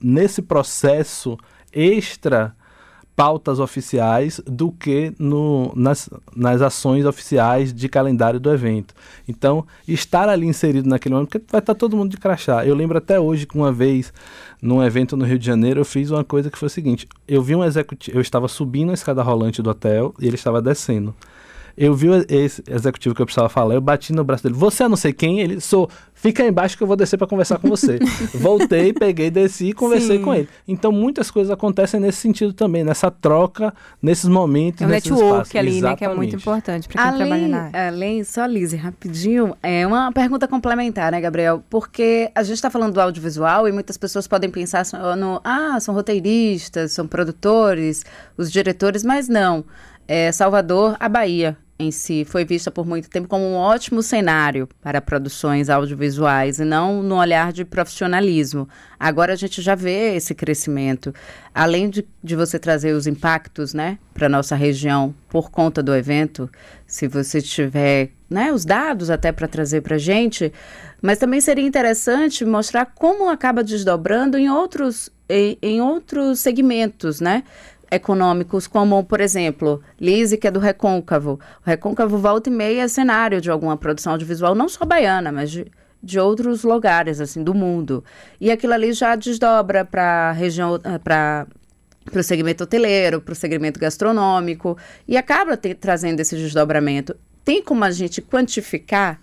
nesse 0.00 0.42
processo 0.42 1.38
extra 1.72 2.54
pautas 3.22 3.60
oficiais 3.60 4.40
do 4.44 4.72
que 4.72 5.14
no, 5.16 5.72
nas, 5.76 6.10
nas 6.34 6.60
ações 6.60 7.04
oficiais 7.04 7.72
de 7.72 7.88
calendário 7.88 8.40
do 8.40 8.52
evento. 8.52 8.92
Então, 9.28 9.64
estar 9.86 10.28
ali 10.28 10.44
inserido 10.44 10.88
naquele 10.88 11.14
momento, 11.14 11.28
porque 11.28 11.46
vai 11.48 11.60
estar 11.60 11.72
todo 11.76 11.96
mundo 11.96 12.10
de 12.10 12.16
crachá. 12.16 12.66
Eu 12.66 12.74
lembro 12.74 12.98
até 12.98 13.20
hoje 13.20 13.46
que 13.46 13.56
uma 13.56 13.70
vez, 13.70 14.12
num 14.60 14.82
evento 14.82 15.16
no 15.16 15.24
Rio 15.24 15.38
de 15.38 15.46
Janeiro, 15.46 15.78
eu 15.78 15.84
fiz 15.84 16.10
uma 16.10 16.24
coisa 16.24 16.50
que 16.50 16.58
foi 16.58 16.66
o 16.66 16.70
seguinte: 16.70 17.06
eu 17.28 17.40
vi 17.40 17.54
um 17.54 17.62
executivo, 17.62 18.18
eu 18.18 18.20
estava 18.20 18.48
subindo 18.48 18.90
a 18.90 18.94
escada 18.94 19.22
rolante 19.22 19.62
do 19.62 19.70
hotel 19.70 20.12
e 20.18 20.26
ele 20.26 20.34
estava 20.34 20.60
descendo. 20.60 21.14
Eu 21.76 21.94
vi 21.94 22.08
esse 22.28 22.62
executivo 22.68 23.14
que 23.14 23.22
eu 23.22 23.26
precisava 23.26 23.48
falar, 23.48 23.74
eu 23.74 23.80
bati 23.80 24.12
no 24.12 24.24
braço 24.24 24.42
dele. 24.42 24.54
Você 24.54 24.84
é 24.84 24.88
não 24.88 24.96
sei 24.96 25.12
quem? 25.12 25.40
Ele, 25.40 25.60
sou. 25.60 25.88
Fica 26.14 26.44
aí 26.44 26.50
embaixo 26.50 26.76
que 26.76 26.82
eu 26.82 26.86
vou 26.86 26.94
descer 26.94 27.16
para 27.16 27.26
conversar 27.26 27.58
com 27.58 27.68
você. 27.68 27.98
Voltei, 28.34 28.92
peguei, 28.92 29.28
desci 29.28 29.70
e 29.70 29.72
conversei 29.72 30.18
Sim. 30.18 30.24
com 30.24 30.32
ele. 30.32 30.48
Então, 30.68 30.92
muitas 30.92 31.32
coisas 31.32 31.50
acontecem 31.50 31.98
nesse 31.98 32.18
sentido 32.18 32.52
também, 32.52 32.84
nessa 32.84 33.10
troca, 33.10 33.74
nesses 34.00 34.28
momentos. 34.28 34.82
É 34.82 34.86
um 34.86 34.88
network 34.88 35.24
espaços. 35.24 35.56
ali, 35.56 35.78
Exatamente. 35.78 35.82
né? 35.82 35.96
Que 35.96 36.04
é 36.04 36.14
muito 36.14 36.36
importante 36.36 36.88
para 36.88 37.02
quem 37.02 37.12
além, 37.12 37.26
trabalha 37.26 37.48
na 37.48 37.62
área. 37.64 37.88
Além, 37.88 38.22
só 38.22 38.46
Lise, 38.46 38.76
rapidinho, 38.76 39.56
é 39.60 39.84
uma 39.84 40.12
pergunta 40.12 40.46
complementar, 40.46 41.10
né, 41.10 41.20
Gabriel? 41.20 41.62
Porque 41.68 42.30
a 42.36 42.42
gente 42.44 42.54
está 42.54 42.70
falando 42.70 42.94
do 42.94 43.00
audiovisual 43.00 43.66
e 43.66 43.72
muitas 43.72 43.96
pessoas 43.96 44.28
podem 44.28 44.48
pensar 44.48 44.84
no. 45.16 45.40
Ah, 45.42 45.80
são 45.80 45.92
roteiristas, 45.92 46.92
são 46.92 47.08
produtores, 47.08 48.04
os 48.36 48.52
diretores, 48.52 49.02
mas 49.02 49.28
não. 49.28 49.64
É, 50.14 50.30
Salvador, 50.30 50.94
a 51.00 51.08
Bahia 51.08 51.56
em 51.78 51.90
si 51.90 52.22
foi 52.26 52.44
vista 52.44 52.70
por 52.70 52.86
muito 52.86 53.08
tempo 53.08 53.26
como 53.26 53.46
um 53.46 53.54
ótimo 53.54 54.02
cenário 54.02 54.68
para 54.82 55.00
produções 55.00 55.70
audiovisuais 55.70 56.58
e 56.58 56.66
não 56.66 57.02
no 57.02 57.16
olhar 57.16 57.50
de 57.50 57.64
profissionalismo. 57.64 58.68
Agora 59.00 59.32
a 59.32 59.36
gente 59.36 59.62
já 59.62 59.74
vê 59.74 60.14
esse 60.14 60.34
crescimento. 60.34 61.14
Além 61.54 61.88
de, 61.88 62.06
de 62.22 62.36
você 62.36 62.58
trazer 62.58 62.92
os 62.92 63.06
impactos 63.06 63.72
né, 63.72 63.98
para 64.12 64.28
nossa 64.28 64.54
região 64.54 65.14
por 65.30 65.50
conta 65.50 65.82
do 65.82 65.94
evento, 65.94 66.46
se 66.86 67.08
você 67.08 67.40
tiver 67.40 68.10
né, 68.28 68.52
os 68.52 68.66
dados 68.66 69.08
até 69.08 69.32
para 69.32 69.48
trazer 69.48 69.80
para 69.80 69.96
a 69.96 69.98
gente, 69.98 70.52
mas 71.00 71.16
também 71.16 71.40
seria 71.40 71.66
interessante 71.66 72.44
mostrar 72.44 72.84
como 72.84 73.30
acaba 73.30 73.64
desdobrando 73.64 74.36
em 74.36 74.50
outros, 74.50 75.08
em, 75.26 75.56
em 75.62 75.80
outros 75.80 76.40
segmentos, 76.40 77.18
né? 77.18 77.44
Econômicos, 77.92 78.66
como, 78.66 79.04
por 79.04 79.20
exemplo, 79.20 79.82
Lise, 80.00 80.38
que 80.38 80.48
é 80.48 80.50
do 80.50 80.58
Recôncavo. 80.58 81.38
O 81.64 81.68
Recôncavo 81.68 82.16
volta 82.16 82.48
e 82.48 82.52
meia 82.52 82.82
é 82.82 82.88
cenário 82.88 83.40
de 83.40 83.50
alguma 83.50 83.76
produção 83.76 84.12
audiovisual, 84.12 84.54
não 84.54 84.68
só 84.68 84.84
baiana, 84.86 85.30
mas 85.30 85.50
de, 85.50 85.66
de 86.02 86.18
outros 86.18 86.64
lugares, 86.64 87.20
assim, 87.20 87.44
do 87.44 87.52
mundo. 87.52 88.02
E 88.40 88.50
aquilo 88.50 88.72
ali 88.72 88.92
já 88.92 89.14
desdobra 89.14 89.84
para 89.84 90.30
a 90.30 90.32
região, 90.32 90.80
eh, 90.82 90.98
para 90.98 91.46
para 92.04 92.18
o 92.18 92.22
segmento 92.24 92.64
hoteleiro, 92.64 93.20
para 93.20 93.30
o 93.30 93.34
segmento 93.34 93.78
gastronômico, 93.78 94.76
e 95.06 95.16
acaba 95.16 95.56
te, 95.56 95.72
trazendo 95.72 96.18
esse 96.18 96.34
desdobramento. 96.34 97.14
Tem 97.44 97.62
como 97.62 97.84
a 97.84 97.92
gente 97.92 98.20
quantificar 98.20 99.20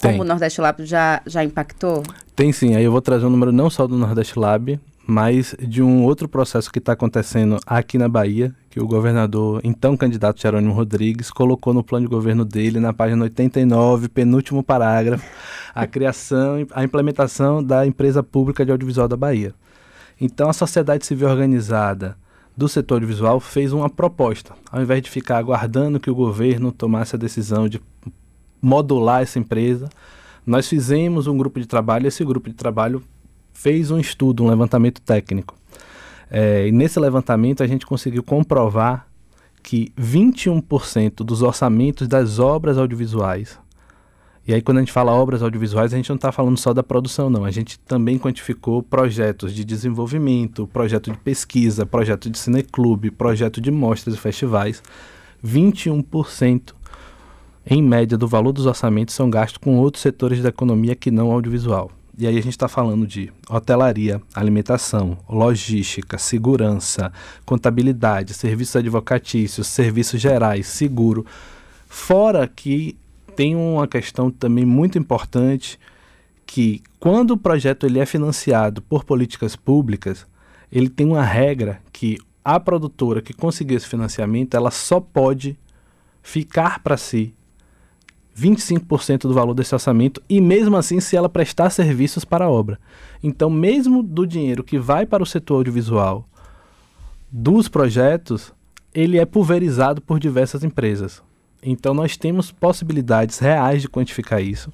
como 0.00 0.12
Tem. 0.12 0.20
o 0.20 0.24
Nordeste 0.24 0.60
Lab 0.60 0.84
já, 0.84 1.22
já 1.24 1.42
impactou? 1.42 2.02
Tem 2.34 2.52
sim, 2.52 2.74
aí 2.74 2.84
eu 2.84 2.92
vou 2.92 3.00
trazer 3.00 3.26
um 3.26 3.30
número 3.30 3.52
não 3.52 3.70
só 3.70 3.86
do 3.86 3.96
Nordeste 3.96 4.38
Lab, 4.38 4.78
mas 5.06 5.54
de 5.60 5.80
um 5.80 6.02
outro 6.02 6.28
processo 6.28 6.70
que 6.72 6.80
está 6.80 6.92
acontecendo 6.92 7.58
aqui 7.64 7.96
na 7.96 8.08
Bahia, 8.08 8.52
que 8.68 8.80
o 8.80 8.86
governador, 8.88 9.60
então 9.62 9.96
candidato 9.96 10.40
Jerônimo 10.40 10.72
Rodrigues, 10.72 11.30
colocou 11.30 11.72
no 11.72 11.84
plano 11.84 12.06
de 12.06 12.10
governo 12.10 12.44
dele, 12.44 12.80
na 12.80 12.92
página 12.92 13.22
89, 13.22 14.08
penúltimo 14.08 14.64
parágrafo, 14.64 15.24
a 15.72 15.86
criação, 15.86 16.66
a 16.72 16.82
implementação 16.82 17.62
da 17.62 17.86
empresa 17.86 18.20
pública 18.20 18.64
de 18.66 18.72
audiovisual 18.72 19.06
da 19.06 19.16
Bahia. 19.16 19.54
Então, 20.20 20.48
a 20.48 20.52
sociedade 20.52 21.06
civil 21.06 21.28
organizada 21.28 22.16
do 22.56 22.68
setor 22.68 22.94
audiovisual 22.94 23.38
fez 23.38 23.72
uma 23.72 23.88
proposta, 23.88 24.54
ao 24.72 24.82
invés 24.82 25.02
de 25.02 25.10
ficar 25.10 25.38
aguardando 25.38 26.00
que 26.00 26.10
o 26.10 26.14
governo 26.14 26.72
tomasse 26.72 27.14
a 27.14 27.18
decisão 27.18 27.68
de 27.68 27.80
modular 28.60 29.22
essa 29.22 29.38
empresa, 29.38 29.88
nós 30.44 30.68
fizemos 30.68 31.26
um 31.26 31.36
grupo 31.36 31.60
de 31.60 31.66
trabalho, 31.66 32.08
esse 32.08 32.24
grupo 32.24 32.48
de 32.48 32.56
trabalho 32.56 33.02
fez 33.56 33.90
um 33.90 33.98
estudo, 33.98 34.44
um 34.44 34.48
levantamento 34.48 35.00
técnico. 35.00 35.56
É, 36.30 36.68
e 36.68 36.72
nesse 36.72 37.00
levantamento 37.00 37.62
a 37.62 37.66
gente 37.66 37.86
conseguiu 37.86 38.22
comprovar 38.22 39.06
que 39.62 39.92
21% 39.98 41.24
dos 41.24 41.42
orçamentos 41.42 42.06
das 42.06 42.38
obras 42.38 42.76
audiovisuais, 42.78 43.58
e 44.46 44.54
aí 44.54 44.62
quando 44.62 44.76
a 44.76 44.80
gente 44.80 44.92
fala 44.92 45.12
obras 45.12 45.42
audiovisuais, 45.42 45.92
a 45.92 45.96
gente 45.96 46.08
não 46.08 46.16
está 46.16 46.30
falando 46.30 46.56
só 46.56 46.72
da 46.72 46.82
produção, 46.82 47.28
não. 47.28 47.44
A 47.44 47.50
gente 47.50 47.80
também 47.80 48.16
quantificou 48.16 48.80
projetos 48.80 49.52
de 49.52 49.64
desenvolvimento, 49.64 50.68
projeto 50.68 51.10
de 51.10 51.18
pesquisa, 51.18 51.84
projeto 51.84 52.30
de 52.30 52.38
cineclube, 52.38 53.10
projeto 53.10 53.60
de 53.60 53.72
mostras 53.72 54.14
e 54.14 54.18
festivais. 54.18 54.80
21% 55.44 56.74
em 57.66 57.82
média 57.82 58.16
do 58.16 58.28
valor 58.28 58.52
dos 58.52 58.66
orçamentos 58.66 59.16
são 59.16 59.28
gastos 59.28 59.58
com 59.58 59.76
outros 59.78 60.02
setores 60.02 60.40
da 60.40 60.50
economia 60.50 60.94
que 60.94 61.10
não 61.10 61.32
audiovisual. 61.32 61.90
E 62.18 62.26
aí 62.26 62.38
a 62.38 62.42
gente 62.42 62.52
está 62.52 62.66
falando 62.66 63.06
de 63.06 63.30
hotelaria, 63.48 64.22
alimentação, 64.34 65.18
logística, 65.28 66.16
segurança, 66.16 67.12
contabilidade, 67.44 68.32
serviços 68.32 68.76
advocatícios, 68.76 69.66
serviços 69.66 70.18
gerais, 70.18 70.66
seguro. 70.66 71.26
Fora 71.86 72.48
que 72.48 72.96
tem 73.34 73.54
uma 73.54 73.86
questão 73.86 74.30
também 74.30 74.64
muito 74.64 74.98
importante 74.98 75.78
que 76.46 76.82
quando 76.98 77.32
o 77.32 77.36
projeto 77.36 77.84
ele 77.84 77.98
é 77.98 78.06
financiado 78.06 78.80
por 78.80 79.04
políticas 79.04 79.54
públicas, 79.54 80.26
ele 80.72 80.88
tem 80.88 81.06
uma 81.06 81.22
regra 81.22 81.82
que 81.92 82.16
a 82.42 82.58
produtora 82.58 83.20
que 83.20 83.34
conseguiu 83.34 83.76
esse 83.76 83.86
financiamento, 83.86 84.56
ela 84.56 84.70
só 84.70 85.00
pode 85.00 85.58
ficar 86.22 86.82
para 86.82 86.96
si 86.96 87.34
25% 88.36 89.22
do 89.22 89.32
valor 89.32 89.54
desse 89.54 89.74
orçamento 89.74 90.22
e 90.28 90.40
mesmo 90.40 90.76
assim 90.76 91.00
se 91.00 91.16
ela 91.16 91.28
prestar 91.28 91.70
serviços 91.70 92.24
para 92.24 92.44
a 92.44 92.50
obra. 92.50 92.78
Então, 93.22 93.48
mesmo 93.48 94.02
do 94.02 94.26
dinheiro 94.26 94.62
que 94.62 94.78
vai 94.78 95.06
para 95.06 95.22
o 95.22 95.26
setor 95.26 95.56
audiovisual 95.56 96.28
dos 97.32 97.68
projetos, 97.68 98.52
ele 98.94 99.18
é 99.18 99.24
pulverizado 99.24 100.00
por 100.00 100.20
diversas 100.20 100.62
empresas. 100.62 101.22
Então, 101.62 101.94
nós 101.94 102.16
temos 102.16 102.52
possibilidades 102.52 103.38
reais 103.38 103.82
de 103.82 103.88
quantificar 103.88 104.42
isso. 104.42 104.70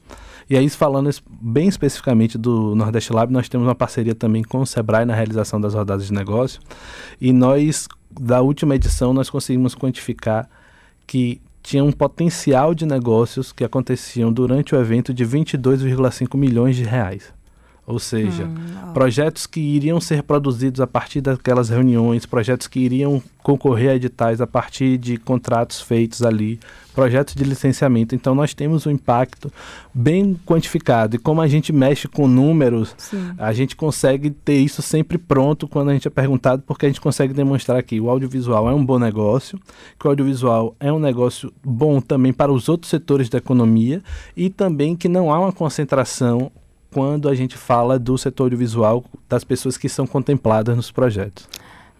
E 0.50 0.56
aí, 0.56 0.68
falando 0.68 1.08
bem 1.40 1.68
especificamente 1.68 2.36
do 2.36 2.74
Nordeste 2.74 3.12
Lab, 3.12 3.32
nós 3.32 3.48
temos 3.48 3.66
uma 3.66 3.74
parceria 3.74 4.14
também 4.14 4.42
com 4.42 4.60
o 4.60 4.66
Sebrae 4.66 5.04
na 5.04 5.14
realização 5.14 5.60
das 5.60 5.72
rodadas 5.72 6.06
de 6.06 6.12
negócio. 6.12 6.60
E 7.20 7.32
nós, 7.32 7.88
da 8.10 8.42
última 8.42 8.74
edição, 8.74 9.14
nós 9.14 9.30
conseguimos 9.30 9.74
quantificar 9.74 10.48
que 11.06 11.40
tinha 11.62 11.84
um 11.84 11.92
potencial 11.92 12.74
de 12.74 12.84
negócios 12.84 13.52
que 13.52 13.64
aconteciam 13.64 14.32
durante 14.32 14.74
o 14.74 14.80
evento 14.80 15.14
de 15.14 15.24
22,5 15.24 16.36
milhões 16.36 16.76
de 16.76 16.82
reais. 16.82 17.32
Ou 17.84 17.98
seja, 17.98 18.44
hum, 18.44 18.92
projetos 18.94 19.44
que 19.44 19.58
iriam 19.58 20.00
ser 20.00 20.22
produzidos 20.22 20.80
a 20.80 20.86
partir 20.86 21.20
daquelas 21.20 21.68
reuniões, 21.68 22.24
projetos 22.24 22.68
que 22.68 22.78
iriam 22.78 23.20
concorrer 23.42 23.90
a 23.90 23.96
editais 23.96 24.40
a 24.40 24.46
partir 24.46 24.96
de 24.96 25.16
contratos 25.16 25.80
feitos 25.80 26.22
ali, 26.22 26.60
projetos 26.94 27.34
de 27.34 27.42
licenciamento. 27.42 28.14
Então, 28.14 28.36
nós 28.36 28.54
temos 28.54 28.86
um 28.86 28.90
impacto 28.92 29.52
bem 29.92 30.38
quantificado. 30.46 31.16
E 31.16 31.18
como 31.18 31.40
a 31.40 31.48
gente 31.48 31.72
mexe 31.72 32.06
com 32.06 32.28
números, 32.28 32.94
Sim. 32.96 33.32
a 33.36 33.52
gente 33.52 33.74
consegue 33.74 34.30
ter 34.30 34.58
isso 34.58 34.80
sempre 34.80 35.18
pronto 35.18 35.66
quando 35.66 35.88
a 35.88 35.92
gente 35.92 36.06
é 36.06 36.10
perguntado, 36.10 36.62
porque 36.64 36.86
a 36.86 36.88
gente 36.88 37.00
consegue 37.00 37.34
demonstrar 37.34 37.82
que 37.82 38.00
o 38.00 38.08
audiovisual 38.08 38.70
é 38.70 38.74
um 38.74 38.86
bom 38.86 38.98
negócio, 38.98 39.58
que 39.98 40.06
o 40.06 40.10
audiovisual 40.10 40.76
é 40.78 40.92
um 40.92 41.00
negócio 41.00 41.52
bom 41.64 42.00
também 42.00 42.32
para 42.32 42.52
os 42.52 42.68
outros 42.68 42.90
setores 42.90 43.28
da 43.28 43.38
economia 43.38 44.00
e 44.36 44.48
também 44.48 44.94
que 44.94 45.08
não 45.08 45.32
há 45.32 45.40
uma 45.40 45.52
concentração 45.52 46.52
quando 46.92 47.28
a 47.28 47.34
gente 47.34 47.56
fala 47.56 47.98
do 47.98 48.16
setor 48.18 48.44
audiovisual, 48.44 49.04
das 49.28 49.44
pessoas 49.44 49.76
que 49.76 49.88
são 49.88 50.06
contempladas 50.06 50.76
nos 50.76 50.90
projetos. 50.90 51.48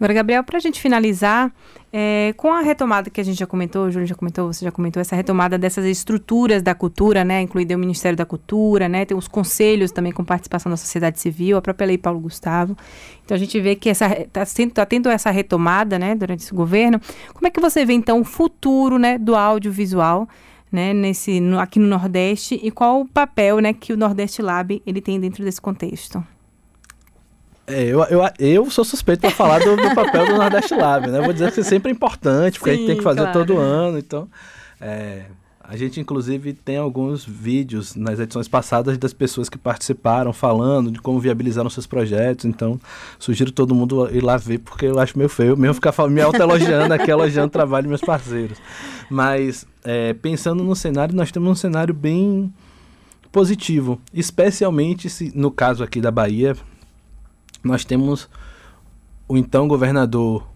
Agora, 0.03 0.15
Gabriel, 0.15 0.43
para 0.43 0.57
a 0.57 0.61
gente 0.61 0.81
finalizar, 0.81 1.53
é, 1.93 2.35
com 2.37 2.53
a 2.53 2.61
retomada 2.61 3.09
que 3.09 3.21
a 3.21 3.25
gente 3.25 3.39
já 3.39 3.47
comentou, 3.47 3.87
o 3.87 3.91
Júlio 3.91 4.05
já 4.05 4.17
comentou, 4.17 4.53
você 4.53 4.65
já 4.65 4.73
comentou, 4.73 5.01
essa 5.01 5.15
retomada 5.15 5.57
dessas 5.57 5.85
estruturas 5.85 6.61
da 6.61 6.75
cultura, 6.75 7.25
né, 7.25 7.41
incluindo 7.41 7.73
o 7.75 7.79
Ministério 7.79 8.17
da 8.17 8.27
Cultura, 8.27 8.89
né, 8.89 9.05
tem 9.05 9.17
os 9.17 9.29
conselhos 9.29 9.93
também 9.93 10.11
com 10.11 10.25
participação 10.25 10.71
da 10.71 10.77
sociedade 10.77 11.21
civil, 11.21 11.57
a 11.57 11.63
própria 11.63 11.87
Lei 11.87 11.99
Paulo 11.99 12.19
Gustavo. 12.19 12.77
Então 13.25 13.37
a 13.37 13.39
gente 13.39 13.61
vê 13.61 13.77
que 13.77 13.91
está 13.91 14.11
tá 14.75 14.85
tendo 14.85 15.09
essa 15.09 15.31
retomada, 15.31 16.01
né, 16.01 16.17
durante 16.17 16.41
esse 16.41 16.53
governo. 16.53 17.01
Como 17.33 17.47
é 17.47 17.51
que 17.51 17.61
você 17.61 17.85
vê, 17.85 17.93
então, 17.93 18.21
o 18.21 18.25
futuro, 18.25 18.99
né, 18.99 19.19
do 19.19 19.37
audiovisual? 19.37 20.29
Né, 20.73 20.95
nesse, 20.95 21.39
no, 21.39 21.61
aqui 21.61 21.79
no 21.79 21.87
Nordeste 21.87 22.59
e 22.63 22.71
qual 22.71 23.03
o 23.03 23.07
papel 23.07 23.61
né, 23.61 23.73
que 23.73 23.93
o 23.93 23.97
Nordeste 23.97 24.41
Lab 24.41 24.83
ele 24.87 25.01
tem 25.01 25.21
dentro 25.21 25.45
desse 25.45 25.61
contexto? 25.61 26.25
É, 27.67 27.85
eu, 27.85 28.03
eu, 28.05 28.23
eu 28.39 28.71
sou 28.71 28.85
suspeito 28.85 29.21
para 29.21 29.31
falar 29.31 29.61
do, 29.61 29.77
do, 29.77 29.95
papel 29.95 30.27
do 30.27 30.35
Nordeste 30.37 30.75
Lab, 30.75 31.09
né? 31.09 31.21
Vou 31.21 31.33
dizer 31.33 31.53
que 31.53 31.61
é 31.61 31.63
sempre 31.63 31.93
importante, 31.93 32.59
porque 32.59 32.71
Sim, 32.71 32.77
a 32.77 32.79
gente 32.79 32.87
tem 32.89 32.97
que 32.97 33.05
fazer 33.05 33.21
claro. 33.21 33.39
todo 33.39 33.59
ano, 33.59 33.99
então... 33.99 34.29
É, 34.81 35.27
a 35.65 35.77
gente, 35.77 36.01
inclusive, 36.01 36.53
tem 36.53 36.77
alguns 36.77 37.25
vídeos 37.25 37.95
nas 37.95 38.19
edições 38.19 38.49
passadas 38.49 38.99
das 38.99 39.15
pessoas 39.15 39.49
que 39.49 39.57
participaram, 39.57 40.33
falando 40.33 40.91
de 40.91 41.01
como 41.01 41.21
viabilizaram 41.21 41.71
seus 41.71 41.87
projetos. 41.87 42.45
Então, 42.45 42.81
sugiro 43.19 43.53
todo 43.53 43.75
mundo 43.75 44.07
ir 44.15 44.23
lá 44.23 44.37
ver, 44.37 44.59
porque 44.59 44.87
eu 44.87 44.99
acho 44.99 45.17
meio 45.17 45.31
feio 45.31 45.57
mesmo 45.57 45.75
ficar 45.75 45.95
me 46.09 46.21
auto-elogiando 46.21 46.93
aqui, 46.93 47.11
elogiando 47.11 47.47
o 47.47 47.51
trabalho 47.51 47.85
dos 47.85 47.89
meus 47.89 48.01
parceiros. 48.01 48.59
Mas, 49.11 49.67
é, 49.85 50.13
pensando 50.15 50.63
no 50.63 50.75
cenário, 50.75 51.15
nós 51.15 51.31
temos 51.31 51.51
um 51.51 51.55
cenário 51.55 51.95
bem 51.95 52.53
positivo, 53.31 54.01
especialmente 54.13 55.09
se, 55.09 55.33
no 55.35 55.51
caso 55.51 55.83
aqui 55.83 56.01
da 56.01 56.11
Bahia, 56.11 56.55
nós 57.65 57.85
temos 57.85 58.29
o 59.27 59.37
então 59.37 59.67
governador 59.67 60.47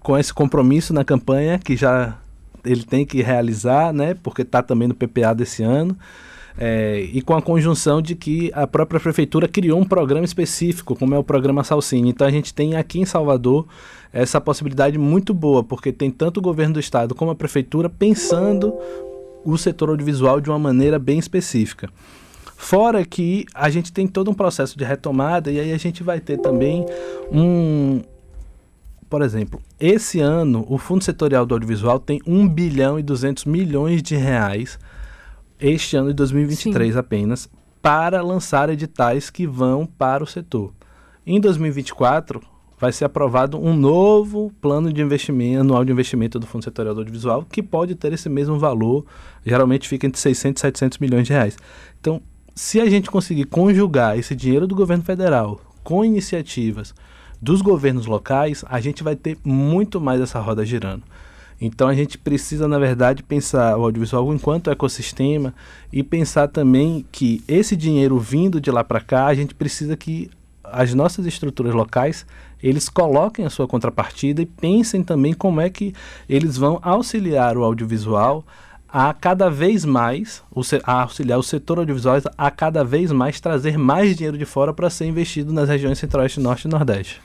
com 0.00 0.16
esse 0.16 0.32
compromisso 0.32 0.92
na 0.92 1.04
campanha 1.04 1.58
que 1.58 1.76
já 1.76 2.18
ele 2.64 2.84
tem 2.84 3.06
que 3.06 3.22
realizar, 3.22 3.92
né, 3.92 4.14
porque 4.14 4.42
está 4.42 4.62
também 4.62 4.88
no 4.88 4.94
PPA 4.94 5.34
desse 5.34 5.62
ano, 5.62 5.96
é, 6.58 7.08
e 7.12 7.22
com 7.22 7.34
a 7.34 7.40
conjunção 7.40 8.02
de 8.02 8.16
que 8.16 8.50
a 8.52 8.66
própria 8.66 8.98
prefeitura 8.98 9.46
criou 9.46 9.80
um 9.80 9.84
programa 9.84 10.24
específico, 10.24 10.96
como 10.96 11.14
é 11.14 11.18
o 11.18 11.22
programa 11.22 11.62
Salsinha. 11.62 12.10
Então 12.10 12.26
a 12.26 12.30
gente 12.30 12.52
tem 12.52 12.74
aqui 12.74 12.98
em 13.00 13.04
Salvador 13.04 13.66
essa 14.12 14.40
possibilidade 14.40 14.98
muito 14.98 15.32
boa, 15.32 15.62
porque 15.62 15.92
tem 15.92 16.10
tanto 16.10 16.38
o 16.38 16.42
governo 16.42 16.74
do 16.74 16.80
estado 16.80 17.14
como 17.14 17.30
a 17.30 17.34
prefeitura 17.34 17.88
pensando 17.88 18.74
o 19.44 19.56
setor 19.56 19.90
audiovisual 19.90 20.40
de 20.40 20.50
uma 20.50 20.58
maneira 20.58 20.98
bem 20.98 21.18
específica. 21.18 21.88
Fora 22.56 23.04
que 23.04 23.46
a 23.54 23.70
gente 23.70 23.92
tem 23.92 24.08
todo 24.08 24.28
um 24.28 24.34
processo 24.34 24.76
de 24.76 24.84
retomada 24.84 25.52
e 25.52 25.60
aí 25.60 25.72
a 25.72 25.78
gente 25.78 26.02
vai 26.02 26.18
ter 26.18 26.38
também 26.38 26.84
um, 27.30 28.02
por 29.08 29.22
exemplo, 29.22 29.60
esse 29.78 30.18
ano 30.18 30.66
o 30.68 30.76
Fundo 30.76 31.04
Setorial 31.04 31.46
do 31.46 31.54
Audiovisual 31.54 32.00
tem 32.00 32.20
1 32.26 32.48
bilhão 32.48 32.98
e 32.98 33.02
200 33.02 33.44
milhões 33.44 34.02
de 34.02 34.16
reais 34.16 34.76
este 35.60 35.96
ano 35.96 36.08
de 36.08 36.14
2023 36.14 36.92
Sim. 36.92 36.98
apenas 36.98 37.48
para 37.82 38.22
lançar 38.22 38.68
editais 38.70 39.30
que 39.30 39.46
vão 39.46 39.86
para 39.86 40.22
o 40.22 40.26
setor. 40.26 40.72
Em 41.26 41.40
2024 41.40 42.40
vai 42.78 42.92
ser 42.92 43.04
aprovado 43.04 43.58
um 43.58 43.74
novo 43.76 44.52
plano 44.60 44.92
de 44.92 45.02
investimento, 45.02 45.60
anual 45.60 45.84
de 45.84 45.92
investimento 45.92 46.38
do 46.38 46.46
Fundo 46.46 46.64
Setorial 46.64 46.94
do 46.94 47.00
Audiovisual, 47.00 47.44
que 47.44 47.62
pode 47.62 47.94
ter 47.94 48.12
esse 48.12 48.28
mesmo 48.28 48.58
valor, 48.58 49.04
geralmente 49.44 49.88
fica 49.88 50.06
entre 50.06 50.20
600 50.20 50.60
e 50.60 50.62
700 50.62 50.98
milhões 50.98 51.26
de 51.26 51.32
reais. 51.32 51.56
Então, 52.00 52.22
se 52.54 52.80
a 52.80 52.88
gente 52.88 53.10
conseguir 53.10 53.44
conjugar 53.46 54.18
esse 54.18 54.34
dinheiro 54.34 54.66
do 54.66 54.74
governo 54.74 55.04
federal 55.04 55.60
com 55.82 56.04
iniciativas 56.04 56.94
dos 57.40 57.62
governos 57.62 58.06
locais, 58.06 58.64
a 58.68 58.80
gente 58.80 59.02
vai 59.02 59.16
ter 59.16 59.38
muito 59.44 60.00
mais 60.00 60.20
essa 60.20 60.40
roda 60.40 60.64
girando. 60.64 61.02
Então 61.60 61.88
a 61.88 61.94
gente 61.94 62.16
precisa, 62.16 62.68
na 62.68 62.78
verdade, 62.78 63.22
pensar 63.22 63.76
o 63.76 63.84
audiovisual 63.84 64.32
enquanto 64.32 64.70
ecossistema 64.70 65.52
e 65.92 66.02
pensar 66.02 66.48
também 66.48 67.04
que 67.10 67.42
esse 67.48 67.76
dinheiro 67.76 68.18
vindo 68.18 68.60
de 68.60 68.70
lá 68.70 68.84
para 68.84 69.00
cá, 69.00 69.26
a 69.26 69.34
gente 69.34 69.54
precisa 69.54 69.96
que 69.96 70.30
as 70.62 70.94
nossas 70.94 71.26
estruturas 71.26 71.74
locais 71.74 72.26
eles 72.62 72.88
coloquem 72.88 73.44
a 73.44 73.50
sua 73.50 73.66
contrapartida 73.66 74.42
e 74.42 74.46
pensem 74.46 75.02
também 75.02 75.32
como 75.32 75.60
é 75.60 75.70
que 75.70 75.94
eles 76.28 76.56
vão 76.56 76.78
auxiliar 76.82 77.56
o 77.56 77.64
audiovisual 77.64 78.44
a 78.88 79.12
cada 79.12 79.50
vez 79.50 79.84
mais, 79.84 80.42
a 80.84 81.02
auxiliar 81.02 81.38
o 81.38 81.42
setor 81.42 81.78
audiovisual 81.78 82.20
a 82.36 82.50
cada 82.50 82.82
vez 82.82 83.12
mais 83.12 83.38
trazer 83.38 83.78
mais 83.78 84.16
dinheiro 84.16 84.38
de 84.38 84.44
fora 84.44 84.72
para 84.72 84.90
ser 84.90 85.06
investido 85.06 85.52
nas 85.52 85.68
regiões 85.68 85.98
centro-oeste, 85.98 86.40
norte 86.40 86.64
e 86.64 86.68
nordeste. 86.68 87.20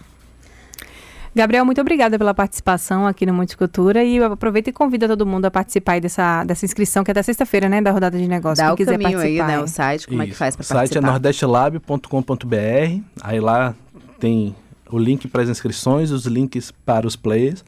Gabriel, 1.36 1.65
muito 1.65 1.82
obrigada 1.82 2.17
pela 2.17 2.34
participação 2.34 3.08
aqui 3.08 3.26
no 3.26 3.34
Multicultura 3.34 4.04
e 4.04 4.22
aproveita 4.22 4.69
e 4.69 4.74
convida 4.74 5.08
todo 5.08 5.26
mundo 5.26 5.46
a 5.46 5.52
participar 5.52 6.00
dessa, 6.00 6.43
dessa 6.43 6.63
inscrição, 6.63 7.04
que 7.04 7.10
é 7.10 7.13
da 7.13 7.24
sexta-feira, 7.24 7.67
né, 7.67 7.82
da 7.82 7.91
rodada 7.91 8.17
de 8.17 8.28
negócios. 8.28 8.60
Dá 8.60 8.76
Quem 8.76 8.86
o 8.86 8.89
caminho 8.89 9.19
aí, 9.19 9.41
né, 9.41 9.60
o 9.60 9.67
site, 9.67 10.08
como 10.08 10.22
Isso. 10.22 10.30
é 10.30 10.32
que 10.32 10.38
faz 10.38 10.56
para 10.56 10.63
participar? 10.63 10.84
O 10.84 10.88
site 10.88 10.98
é 10.98 11.02
nordestlab.com.br, 11.02 13.02
aí 13.24 13.39
lá 13.39 13.74
tem 14.19 14.56
o 14.91 15.00
link 15.00 15.28
para 15.28 15.41
as 15.41 15.50
inscrições, 15.50 16.12
os 16.12 16.26
links 16.26 16.72
para 16.72 17.08
os 17.08 17.15
players. 17.15 17.65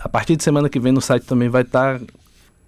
A 0.00 0.08
partir 0.08 0.36
de 0.36 0.42
semana 0.42 0.68
que 0.68 0.80
vem 0.80 0.92
no 0.92 1.00
site 1.00 1.24
também 1.24 1.48
vai 1.48 1.62
estar 1.62 1.98
tá 1.98 2.04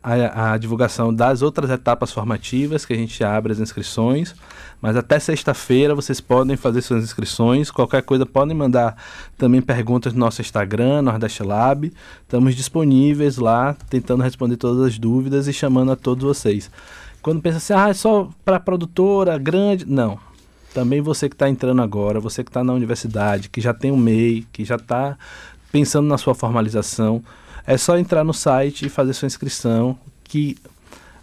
a, 0.03 0.53
a, 0.53 0.59
divulgação 0.59 1.13
das 1.13 1.43
outras 1.43 1.71
etapas 1.71 2.11
formativas 2.11 2.87
que 2.87 2.93
a 2.93 2.97
gente 2.97 3.23
abre 3.23 3.53
as 3.53 3.59
inscrições. 3.59 4.35
Mas 4.81 4.97
até 4.97 5.19
sexta-feira 5.19 5.95
vocês 5.95 6.21
podem 6.21 6.57
fazer 6.57 6.81
suas 6.81 7.05
inscrições. 7.05 7.71
Qualquer 7.71 8.03
coisa 8.03 8.25
podem 8.25 8.57
mandar 8.57 8.97
também 9.37 9.61
perguntas 9.61 10.15
no 10.15 10.21
nosso 10.21 10.41
Instagram, 10.41 11.03
Nordeste 11.03 11.43
Lab. 11.43 11.93
Estamos 12.23 12.57
disponíveis 12.57 13.37
lá, 13.37 13.77
tentando 13.91 14.23
responder 14.23 14.57
todas 14.57 14.87
as 14.87 14.99
dúvidas 14.99 15.47
e 15.49 15.53
chamando 15.53 15.93
a 15.93 15.97
todos 15.97 16.25
vocês. 16.25 16.71
Quando 17.21 17.43
pensa 17.43 17.59
assim, 17.59 17.75
ah, 17.75 17.91
é 17.91 17.95
só 17.95 18.31
para 18.43 18.59
produtora 18.59 19.37
grande. 19.37 19.85
Não. 19.85 20.19
Também 20.73 21.03
você 21.03 21.29
que 21.29 21.35
está 21.35 21.49
entrando 21.49 21.83
agora, 21.83 22.21
você 22.21 22.43
que 22.43 22.49
está 22.49 22.65
na 22.65 22.73
universidade, 22.73 23.51
que 23.51 23.61
já 23.61 23.75
tem 23.75 23.91
um 23.93 23.97
MEI, 23.97 24.47
que 24.51 24.65
já 24.65 24.77
está 24.77 25.19
pensando 25.71 26.07
na 26.07 26.17
sua 26.17 26.35
formalização 26.35 27.23
é 27.67 27.77
só 27.77 27.97
entrar 27.99 28.25
no 28.25 28.33
site 28.35 28.87
e 28.87 28.89
fazer 28.89 29.13
sua 29.13 29.27
inscrição, 29.27 29.99
que 30.25 30.57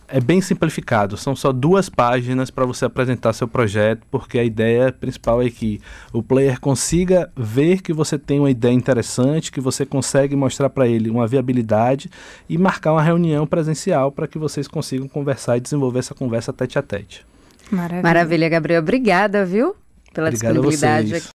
é 0.08 0.20
bem 0.20 0.40
simplificado. 0.40 1.18
São 1.18 1.36
só 1.36 1.52
duas 1.52 1.90
páginas 1.90 2.50
para 2.50 2.66
você 2.66 2.86
apresentar 2.86 3.34
seu 3.34 3.48
projeto, 3.48 4.04
porque 4.10 4.40
a 4.40 4.44
ideia 4.44 4.92
principal 4.92 5.42
é 5.42 5.50
que 5.50 5.82
o 6.14 6.24
player 6.24 6.60
consiga 6.60 7.30
ver 7.36 7.82
que 7.82 7.92
você 7.92 8.18
tem 8.18 8.40
uma 8.40 8.50
ideia 8.50 8.74
interessante, 8.74 9.52
que 9.52 9.60
você 9.60 9.86
consegue 9.86 10.36
mostrar 10.36 10.70
para 10.70 10.88
ele 10.88 11.10
uma 11.10 11.28
viabilidade 11.28 12.10
e 12.48 12.58
marcar 12.58 12.94
uma 12.94 13.04
reunião 13.04 13.46
presencial 13.46 14.12
para 14.12 14.28
que 14.28 14.38
vocês 14.38 14.68
consigam 14.68 15.08
conversar 15.08 15.58
e 15.58 15.62
desenvolver 15.62 16.00
essa 16.00 16.16
conversa 16.16 16.54
tete 16.54 16.80
a 16.80 16.82
tete. 16.82 17.26
Maravilha, 17.70 18.02
Maravilha 18.02 18.50
Gabriel. 18.50 18.82
Obrigada, 18.82 19.46
viu? 19.46 19.76
Pela 20.14 20.30
Obrigado 20.30 20.54
disponibilidade. 20.54 21.22